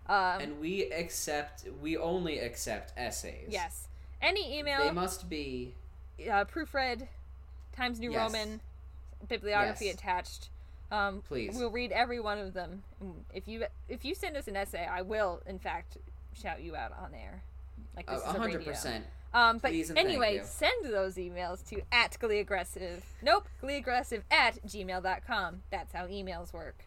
[0.07, 1.65] Um, and we accept.
[1.81, 3.47] We only accept essays.
[3.49, 3.87] yes.
[4.21, 4.79] Any email.
[4.83, 5.73] They must be.
[6.21, 7.07] uh, proofread,
[7.75, 8.31] Times New Yes.
[8.31, 8.61] Roman,
[9.27, 9.95] bibliography Yes.
[9.95, 10.49] attached.
[10.91, 11.55] Um, Please.
[11.57, 12.83] We'll read every one of them.
[13.33, 15.97] If you if you send us an essay, I will in fact
[16.39, 17.43] shout you out on air.
[17.95, 18.71] Like this A is a hundred radio.
[18.73, 19.05] percent.
[19.33, 23.01] Um, but Please and thank anyway, send those emails to at gleeaggressive.
[23.23, 25.63] Nope, gleeaggressive at gmail.com.
[25.71, 26.83] That's how emails work.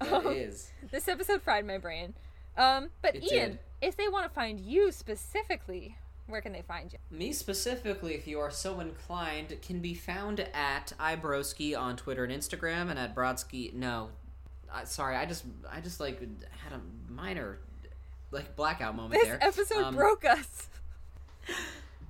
[0.02, 0.70] Is.
[0.92, 2.14] This episode fried my brain.
[2.56, 3.58] Um, but It Ian, did.
[3.80, 5.96] if they want to find you specifically,
[6.32, 6.98] where can they find you?
[7.10, 12.32] Me specifically, if you are so inclined, can be found at iBroski on Twitter and
[12.32, 13.72] Instagram, and at Brodsky.
[13.74, 14.08] No,
[14.72, 17.58] I, sorry, I just, I just like had a minor,
[18.30, 19.38] like blackout moment This there.
[19.40, 20.68] episode Um, broke us.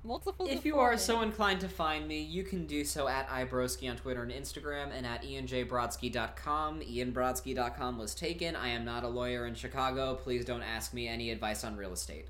[0.05, 0.47] Multiple.
[0.49, 3.95] If you are so inclined to find me, you can do so at iBroski on
[3.95, 6.81] Twitter and Instagram and at ianjbrodsky.com.
[6.81, 8.55] Ianbrodsky.com was taken.
[8.55, 10.15] I am not a lawyer in Chicago.
[10.15, 12.27] Please don't ask me any advice on real estate.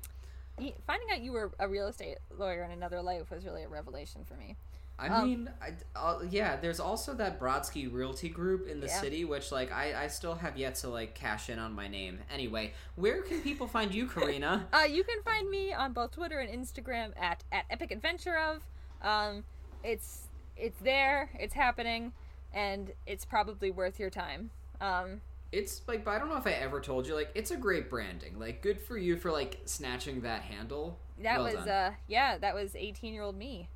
[0.86, 4.24] Finding out you were a real estate lawyer in another life was really a revelation
[4.24, 4.56] for me.
[4.96, 9.00] I Um, mean, I, uh, yeah, there's also that Brodsky Realty Group in the Yeah.
[9.00, 12.20] city, which, like, I, I still have yet to, like, cash in on my name.
[12.30, 14.68] Anyway, where can people find you, Karina?
[14.72, 18.62] Uh, you can find me on both Twitter and Instagram at, at Epic Adventure of.
[19.02, 19.42] Um,
[19.82, 22.12] it's it's there, it's happening,
[22.52, 24.50] and it's probably worth your time.
[24.80, 25.20] Um,
[25.54, 28.38] It's, like, I don't know if I ever told you, like, it's a great branding.
[28.38, 30.98] Like, good for you for, like, snatching that handle.
[31.22, 31.68] that Well was done.
[31.68, 33.68] uh yeah, that was eighteen year old me.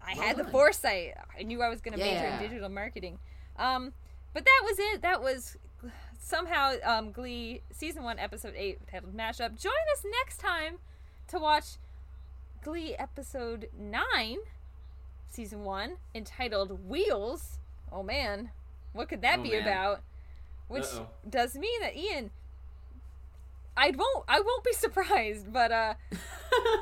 [0.00, 1.14] I Well had the foresight.
[1.38, 3.18] I knew I was going to major in digital marketing.
[3.56, 3.92] Um,
[4.34, 5.02] but that was it.
[5.02, 5.56] That was
[6.18, 9.60] somehow um, Glee season one episode eight titled Mashup.
[9.60, 10.78] Join us next time
[11.28, 11.76] to watch
[12.64, 14.38] Glee episode nine,
[15.28, 17.58] season one, entitled Wheels.
[17.90, 18.50] Oh man,
[18.92, 19.62] what could that Oh, be man.
[19.62, 20.02] about?
[20.72, 21.06] Which Uh-oh.
[21.28, 22.30] does mean that Ian.
[23.76, 24.24] I won't.
[24.28, 25.52] I won't be surprised.
[25.52, 25.94] But uh,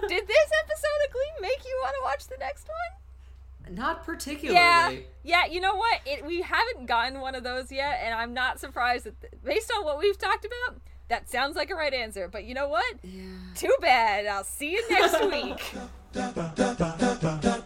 [0.09, 3.75] did this episode of Glee make you want to watch the next one?
[3.77, 4.55] Not particularly.
[4.59, 4.91] Yeah,
[5.23, 5.47] yeah.
[5.47, 6.01] You know what?
[6.07, 9.85] It, we haven't gotten one of those yet, and I'm not surprised that, based on
[9.85, 12.27] what we've talked about, that sounds like a right answer.
[12.27, 12.97] But you know what?
[13.05, 13.23] Yeah.
[13.55, 14.27] Too bad.
[14.27, 15.75] I'll see you next week.